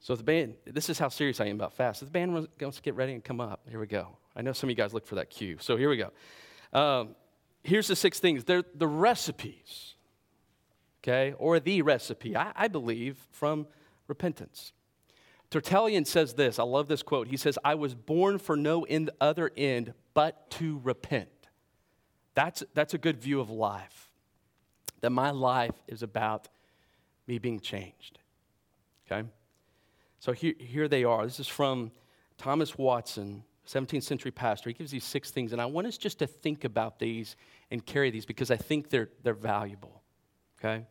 So 0.00 0.14
the 0.14 0.22
band, 0.22 0.54
this 0.64 0.88
is 0.88 0.98
how 0.98 1.08
serious 1.08 1.40
I 1.40 1.46
am 1.46 1.56
about 1.56 1.74
fast. 1.74 2.02
If 2.02 2.08
the 2.08 2.12
band 2.12 2.32
wants 2.32 2.76
to 2.76 2.82
get 2.82 2.94
ready 2.94 3.12
and 3.12 3.22
come 3.22 3.40
up, 3.40 3.60
here 3.68 3.80
we 3.80 3.86
go. 3.86 4.16
I 4.36 4.42
know 4.42 4.52
some 4.52 4.68
of 4.68 4.70
you 4.70 4.76
guys 4.76 4.94
look 4.94 5.06
for 5.06 5.16
that 5.16 5.30
cue. 5.30 5.56
So 5.60 5.76
here 5.76 5.90
we 5.90 5.96
go. 5.96 6.10
Um, 6.72 7.16
here's 7.62 7.88
the 7.88 7.96
six 7.96 8.20
things. 8.20 8.44
They're 8.44 8.64
the 8.74 8.86
recipes, 8.86 9.94
okay, 11.02 11.34
or 11.38 11.60
the 11.60 11.82
recipe, 11.82 12.36
I, 12.36 12.52
I 12.54 12.68
believe, 12.68 13.16
from 13.32 13.66
repentance. 14.06 14.72
Tertullian 15.50 16.04
says 16.04 16.34
this. 16.34 16.58
I 16.58 16.62
love 16.62 16.86
this 16.86 17.02
quote. 17.02 17.26
He 17.26 17.36
says, 17.36 17.58
I 17.64 17.74
was 17.74 17.94
born 17.94 18.38
for 18.38 18.56
no 18.56 18.84
end, 18.84 19.10
other 19.20 19.50
end 19.56 19.94
but 20.14 20.50
to 20.52 20.80
repent. 20.84 21.28
That's, 22.34 22.62
that's 22.74 22.94
a 22.94 22.98
good 22.98 23.20
view 23.20 23.40
of 23.40 23.50
life. 23.50 24.10
That 25.00 25.10
my 25.10 25.30
life 25.30 25.74
is 25.88 26.02
about 26.02 26.48
me 27.26 27.38
being 27.38 27.58
changed. 27.58 28.18
Okay? 29.10 29.26
So 30.20 30.32
here, 30.32 30.54
here 30.58 30.86
they 30.86 31.04
are. 31.04 31.24
This 31.24 31.40
is 31.40 31.48
from 31.48 31.90
Thomas 32.38 32.78
Watson, 32.78 33.42
17th 33.70 34.02
century 34.02 34.32
pastor. 34.32 34.68
He 34.68 34.74
gives 34.74 34.90
these 34.90 35.04
six 35.04 35.30
things, 35.30 35.52
and 35.52 35.62
I 35.62 35.66
want 35.66 35.86
us 35.86 35.96
just 35.96 36.18
to 36.18 36.26
think 36.26 36.64
about 36.64 36.98
these 36.98 37.36
and 37.70 37.84
carry 37.84 38.10
these 38.10 38.26
because 38.26 38.50
I 38.50 38.56
think 38.56 38.90
they're, 38.90 39.10
they're 39.22 39.32
valuable. 39.32 40.02
Okay? 40.58 40.86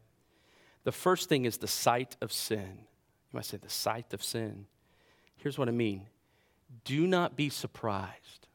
The 0.86 0.92
first 0.94 1.28
thing 1.28 1.44
is 1.44 1.58
the 1.58 1.68
sight 1.68 2.16
of 2.22 2.32
sin. 2.32 2.78
You 2.80 3.38
might 3.38 3.46
say, 3.46 3.58
the 3.58 3.70
sight 3.70 4.14
of 4.14 4.24
sin. 4.24 4.66
Here's 5.36 5.58
what 5.58 5.68
I 5.68 5.72
mean 5.72 6.08
do 6.86 7.06
not 7.06 7.36
be 7.36 7.50
surprised 7.50 8.48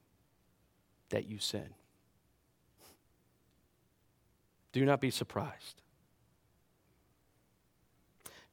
that 1.10 1.26
you 1.26 1.38
sin. 1.38 1.74
Do 4.72 4.84
not 4.84 5.00
be 5.00 5.10
surprised. 5.10 5.82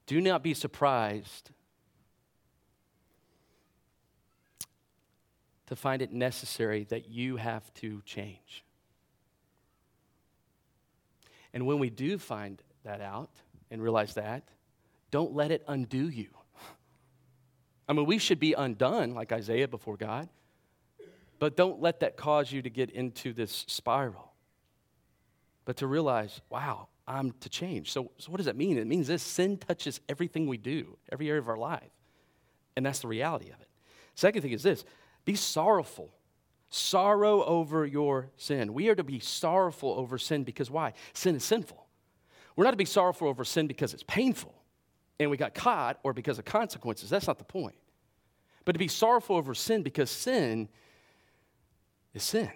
Do 0.06 0.20
not 0.20 0.44
be 0.44 0.54
surprised 0.54 1.52
to 5.72 5.76
find 5.78 6.02
it 6.02 6.12
necessary 6.12 6.84
that 6.84 7.10
you 7.10 7.38
have 7.38 7.74
to 7.74 8.02
change. 8.02 8.66
And 11.54 11.66
when 11.66 11.80
we 11.80 11.90
do 11.90 12.18
find 12.18 12.62
that 12.84 13.00
out 13.00 13.30
and 13.72 13.82
realize 13.82 14.16
that, 14.16 14.50
don't 15.12 15.34
let 15.34 15.50
it 15.50 15.64
undo 15.70 16.10
you. 16.10 16.28
I 17.88 17.94
mean, 17.94 18.06
we 18.06 18.18
should 18.18 18.38
be 18.38 18.52
undone 18.52 19.14
like 19.14 19.32
Isaiah 19.32 19.70
before 19.70 19.96
God, 19.96 20.28
but 21.40 21.56
don't 21.56 21.80
let 21.82 22.02
that 22.02 22.18
cause 22.18 22.52
you 22.52 22.62
to 22.64 22.70
get 22.70 22.92
into 22.92 23.32
this 23.32 23.64
spiral. 23.70 24.34
But 25.64 25.78
to 25.78 25.88
realize, 25.88 26.42
wow, 26.50 26.90
I'm 27.08 27.32
to 27.40 27.48
change. 27.48 27.94
So, 27.94 28.12
so 28.18 28.30
what 28.30 28.40
does 28.40 28.48
that 28.48 28.58
mean? 28.58 28.78
It 28.78 28.88
means 28.88 29.08
this 29.08 29.24
sin 29.24 29.56
touches 29.56 30.02
everything 30.10 30.48
we 30.48 30.58
do, 30.58 30.98
every 31.10 31.30
area 31.30 31.40
of 31.40 31.48
our 31.48 31.56
life. 31.56 31.92
And 32.76 32.86
that's 32.86 33.00
the 33.00 33.08
reality 33.08 33.52
of 33.52 33.62
it. 33.62 33.70
Second 34.16 34.42
thing 34.42 34.52
is 34.52 34.64
this 34.64 34.84
be 35.26 35.36
sorrowful. 35.36 36.14
Sorrow 36.70 37.44
over 37.44 37.86
your 37.86 38.30
sin. 38.38 38.74
We 38.74 38.90
are 38.90 38.96
to 38.96 39.04
be 39.04 39.20
sorrowful 39.20 39.92
over 39.92 40.18
sin 40.18 40.44
because 40.44 40.72
why? 40.72 40.94
Sin 41.14 41.36
is 41.36 41.44
sinful. 41.44 41.86
We're 42.56 42.64
not 42.64 42.72
to 42.72 42.78
be 42.78 42.86
sorrowful 42.86 43.28
over 43.28 43.44
sin 43.44 43.68
because 43.68 43.94
it's 43.94 44.04
painful 44.04 44.56
and 45.20 45.30
we 45.30 45.38
got 45.38 45.54
caught 45.54 46.00
or 46.04 46.14
because 46.14 46.40
of 46.40 46.46
consequences. 46.46 47.10
That's 47.10 47.28
not 47.28 47.38
the 47.38 47.44
point. 47.44 47.76
But 48.66 48.74
to 48.74 48.80
be 48.80 48.88
sorrowful 48.88 49.36
over 49.36 49.54
sin 49.54 49.84
because 49.84 50.10
sin 50.10 50.70
is 52.14 52.24
sin. 52.24 52.50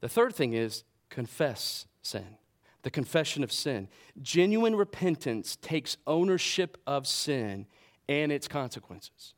The 0.00 0.08
third 0.08 0.34
thing 0.34 0.52
is 0.52 0.84
confess 1.10 1.86
sin. 2.02 2.36
The 2.82 2.90
confession 2.90 3.44
of 3.44 3.52
sin. 3.52 3.88
Genuine 4.20 4.74
repentance 4.74 5.56
takes 5.56 5.96
ownership 6.06 6.76
of 6.86 7.06
sin 7.06 7.66
and 8.08 8.32
its 8.32 8.48
consequences. 8.48 9.34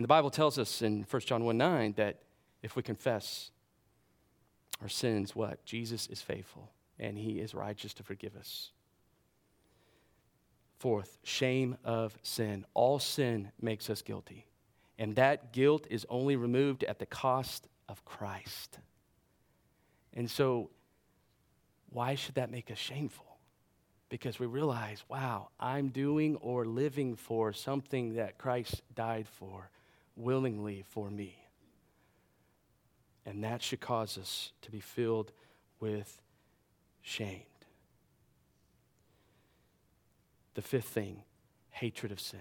And 0.00 0.04
the 0.04 0.08
Bible 0.08 0.30
tells 0.30 0.58
us 0.58 0.80
in 0.80 1.04
1 1.10 1.22
John 1.26 1.44
1 1.44 1.58
9 1.58 1.92
that 1.98 2.22
if 2.62 2.74
we 2.74 2.82
confess 2.82 3.50
our 4.80 4.88
sins, 4.88 5.36
what? 5.36 5.62
Jesus 5.66 6.06
is 6.06 6.22
faithful 6.22 6.72
and 6.98 7.18
he 7.18 7.38
is 7.38 7.54
righteous 7.54 7.92
to 7.92 8.02
forgive 8.02 8.34
us. 8.34 8.70
Fourth, 10.78 11.18
shame 11.22 11.76
of 11.84 12.16
sin. 12.22 12.64
All 12.72 12.98
sin 12.98 13.52
makes 13.60 13.90
us 13.90 14.00
guilty. 14.00 14.46
And 14.98 15.16
that 15.16 15.52
guilt 15.52 15.86
is 15.90 16.06
only 16.08 16.34
removed 16.34 16.82
at 16.82 16.98
the 16.98 17.04
cost 17.04 17.68
of 17.86 18.02
Christ. 18.06 18.78
And 20.14 20.30
so, 20.30 20.70
why 21.90 22.14
should 22.14 22.36
that 22.36 22.50
make 22.50 22.70
us 22.70 22.78
shameful? 22.78 23.36
Because 24.08 24.38
we 24.38 24.46
realize, 24.46 25.04
wow, 25.10 25.50
I'm 25.60 25.90
doing 25.90 26.36
or 26.36 26.64
living 26.64 27.16
for 27.16 27.52
something 27.52 28.14
that 28.14 28.38
Christ 28.38 28.80
died 28.94 29.28
for 29.28 29.68
willingly 30.20 30.84
for 30.88 31.10
me. 31.10 31.36
And 33.26 33.44
that 33.44 33.62
should 33.62 33.80
cause 33.80 34.18
us 34.18 34.52
to 34.62 34.70
be 34.70 34.80
filled 34.80 35.32
with 35.78 36.20
shame. 37.02 37.42
The 40.54 40.62
fifth 40.62 40.88
thing 40.88 41.22
hatred 41.70 42.12
of 42.12 42.20
sin. 42.20 42.40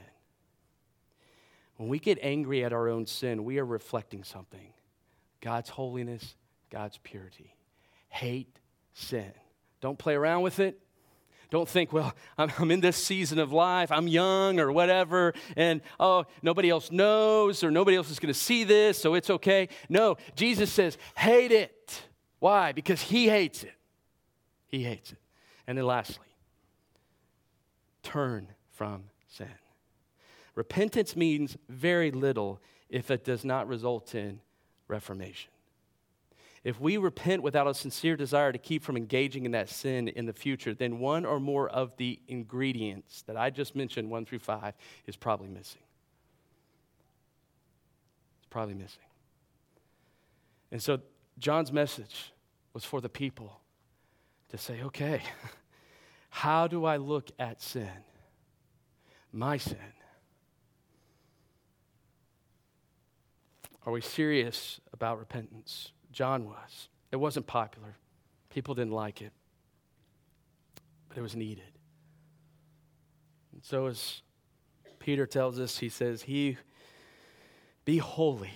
When 1.78 1.88
we 1.88 2.00
get 2.00 2.18
angry 2.22 2.66
at 2.66 2.74
our 2.74 2.90
own 2.90 3.06
sin, 3.06 3.46
we 3.46 3.58
are 3.58 3.66
reflecting 3.66 4.24
something 4.24 4.74
God's 5.42 5.70
holiness, 5.70 6.36
God's 6.70 6.98
purity. 6.98 7.56
Hate 8.10 8.60
sin. 8.94 9.32
Don't 9.80 9.98
play 9.98 10.16
around 10.16 10.42
with 10.42 10.60
it. 10.60 10.82
Don't 11.50 11.68
think, 11.68 11.92
well, 11.92 12.14
I'm, 12.38 12.52
I'm, 12.60 12.70
in 12.72 12.80
this 12.80 12.96
season 12.96 13.40
of 13.40 13.52
life, 13.52 13.92
I'm 13.92 14.08
young 14.08 14.60
or 14.60 14.72
whatever, 14.72 15.34
and 15.56 15.82
oh, 16.00 16.26
nobody 16.44 16.70
else 16.70 16.92
knows 16.92 17.64
or 17.64 17.72
nobody 17.72 17.98
else 17.98 18.12
is 18.12 18.20
going 18.20 18.34
to 18.34 18.40
see 18.40 18.64
this, 18.64 19.00
so 19.00 19.16
it's 19.16 19.30
okay. 19.30 19.70
No, 19.90 20.18
Jesus 20.36 20.72
says, 20.72 20.98
hate 21.16 21.52
it. 21.52 22.04
Why? 22.38 22.72
Because 22.72 23.02
he 23.02 23.28
hates 23.28 23.64
it. 23.64 23.74
He 24.68 24.84
hates 24.84 25.12
it. 25.12 25.18
And 25.66 25.78
then 25.78 25.86
lastly, 25.86 26.28
turn 28.04 28.48
from 28.72 29.06
sin. 29.28 29.48
Repentance 30.56 31.16
means 31.16 31.58
very 31.68 32.12
little 32.12 32.62
if 32.90 33.10
it 33.10 33.24
does 33.24 33.44
not 33.44 33.68
result 33.68 34.14
in 34.14 34.40
reformation. 34.88 35.52
If 36.64 36.80
we 36.80 36.98
repent 36.98 37.42
without 37.42 37.68
a 37.68 37.74
sincere 37.74 38.18
desire 38.18 38.52
to 38.52 38.58
keep 38.58 38.84
from 38.84 38.98
engaging 38.98 39.46
in 39.46 39.52
that 39.52 39.70
sin 39.70 40.10
in 40.10 40.26
the 40.26 40.34
future, 40.34 40.74
then 40.74 41.00
one 41.00 41.26
or 41.26 41.40
more 41.40 41.70
of 41.70 41.96
the 41.98 42.20
ingredients 42.28 43.24
that 43.28 43.38
I 43.38 43.50
just 43.50 43.76
mentioned, 43.76 44.10
one 44.10 44.26
through 44.26 44.40
five, 44.40 44.74
is 45.08 45.16
probably 45.16 45.48
missing. 45.48 45.82
It's 48.40 48.48
probably 48.50 48.74
missing. 48.74 49.04
And 50.72 50.84
so 50.84 51.00
John's 51.38 51.72
message 51.72 52.34
was 52.74 52.84
for 52.84 53.00
the 53.00 53.10
people 53.10 53.62
to 54.50 54.58
say, 54.58 54.82
okay, 54.84 55.22
how 56.30 56.68
do 56.68 56.86
I 56.86 56.98
look 56.98 57.30
at 57.40 57.62
sin? 57.62 57.90
My 59.32 59.58
sin. 59.58 59.78
Are 63.86 63.94
we 63.94 64.02
serious 64.02 64.82
about 64.92 65.20
repentance? 65.20 65.94
John 66.12 66.46
was. 66.46 66.90
It 67.12 67.18
wasn't 67.18 67.48
popular, 67.48 67.96
people 68.50 68.76
didn't 68.76 68.94
like 68.94 69.22
it, 69.22 69.32
but 71.08 71.18
it 71.18 71.22
was 71.22 71.36
needed. 71.36 71.64
And 73.54 73.64
so, 73.64 73.88
as 73.88 74.22
Peter 75.00 75.26
tells 75.26 75.60
us, 75.60 75.78
he 75.78 75.90
says, 75.90 76.22
He 76.22 76.58
be 77.86 77.98
holy 77.98 78.54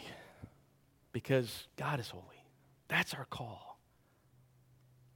because 1.11 1.67
God 1.77 1.99
is 1.99 2.09
holy. 2.09 2.23
That's 2.87 3.13
our 3.13 3.25
call. 3.25 3.79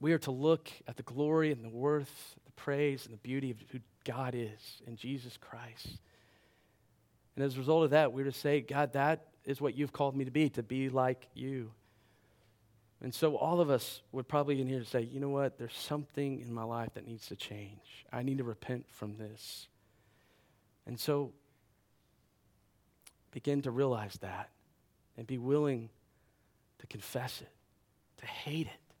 We 0.00 0.12
are 0.12 0.18
to 0.18 0.30
look 0.30 0.68
at 0.86 0.96
the 0.96 1.02
glory 1.02 1.52
and 1.52 1.64
the 1.64 1.68
worth, 1.68 2.36
the 2.44 2.52
praise 2.52 3.04
and 3.04 3.14
the 3.14 3.18
beauty 3.18 3.50
of 3.50 3.58
who 3.70 3.78
God 4.04 4.34
is 4.34 4.82
in 4.86 4.96
Jesus 4.96 5.36
Christ. 5.36 5.98
And 7.36 7.44
as 7.44 7.54
a 7.54 7.58
result 7.58 7.84
of 7.84 7.90
that, 7.90 8.12
we're 8.12 8.24
to 8.24 8.32
say, 8.32 8.60
God, 8.60 8.92
that 8.94 9.26
is 9.44 9.60
what 9.60 9.76
you've 9.76 9.92
called 9.92 10.16
me 10.16 10.24
to 10.24 10.30
be, 10.30 10.48
to 10.50 10.62
be 10.62 10.88
like 10.88 11.28
you. 11.34 11.70
And 13.00 13.14
so 13.14 13.36
all 13.36 13.60
of 13.60 13.70
us 13.70 14.02
would 14.10 14.26
probably 14.26 14.60
in 14.60 14.66
here 14.66 14.82
say, 14.84 15.02
you 15.02 15.20
know 15.20 15.28
what? 15.28 15.56
There's 15.56 15.76
something 15.76 16.40
in 16.40 16.52
my 16.52 16.64
life 16.64 16.94
that 16.94 17.06
needs 17.06 17.28
to 17.28 17.36
change. 17.36 18.04
I 18.12 18.22
need 18.22 18.38
to 18.38 18.44
repent 18.44 18.86
from 18.90 19.16
this. 19.16 19.68
And 20.86 20.98
so 20.98 21.32
begin 23.30 23.62
to 23.62 23.70
realize 23.70 24.18
that 24.20 24.50
and 25.16 25.26
be 25.26 25.38
willing 25.38 25.90
to 26.78 26.86
confess 26.88 27.40
it, 27.40 27.50
to 28.18 28.26
hate 28.26 28.66
it, 28.66 28.94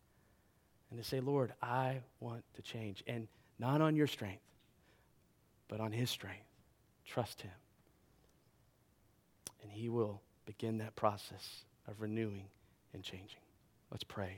and 0.90 1.02
to 1.02 1.04
say, 1.04 1.18
Lord, 1.20 1.52
I 1.60 2.00
want 2.20 2.44
to 2.54 2.62
change. 2.62 3.02
And 3.06 3.26
not 3.58 3.80
on 3.80 3.96
your 3.96 4.06
strength, 4.06 4.42
but 5.66 5.80
on 5.80 5.90
His 5.90 6.08
strength. 6.08 6.46
Trust 7.04 7.42
Him. 7.42 7.50
And 9.62 9.72
He 9.72 9.88
will 9.88 10.22
begin 10.46 10.78
that 10.78 10.94
process 10.94 11.64
of 11.88 12.00
renewing 12.00 12.44
and 12.94 13.02
changing. 13.02 13.40
Let's 13.90 14.04
pray. 14.04 14.36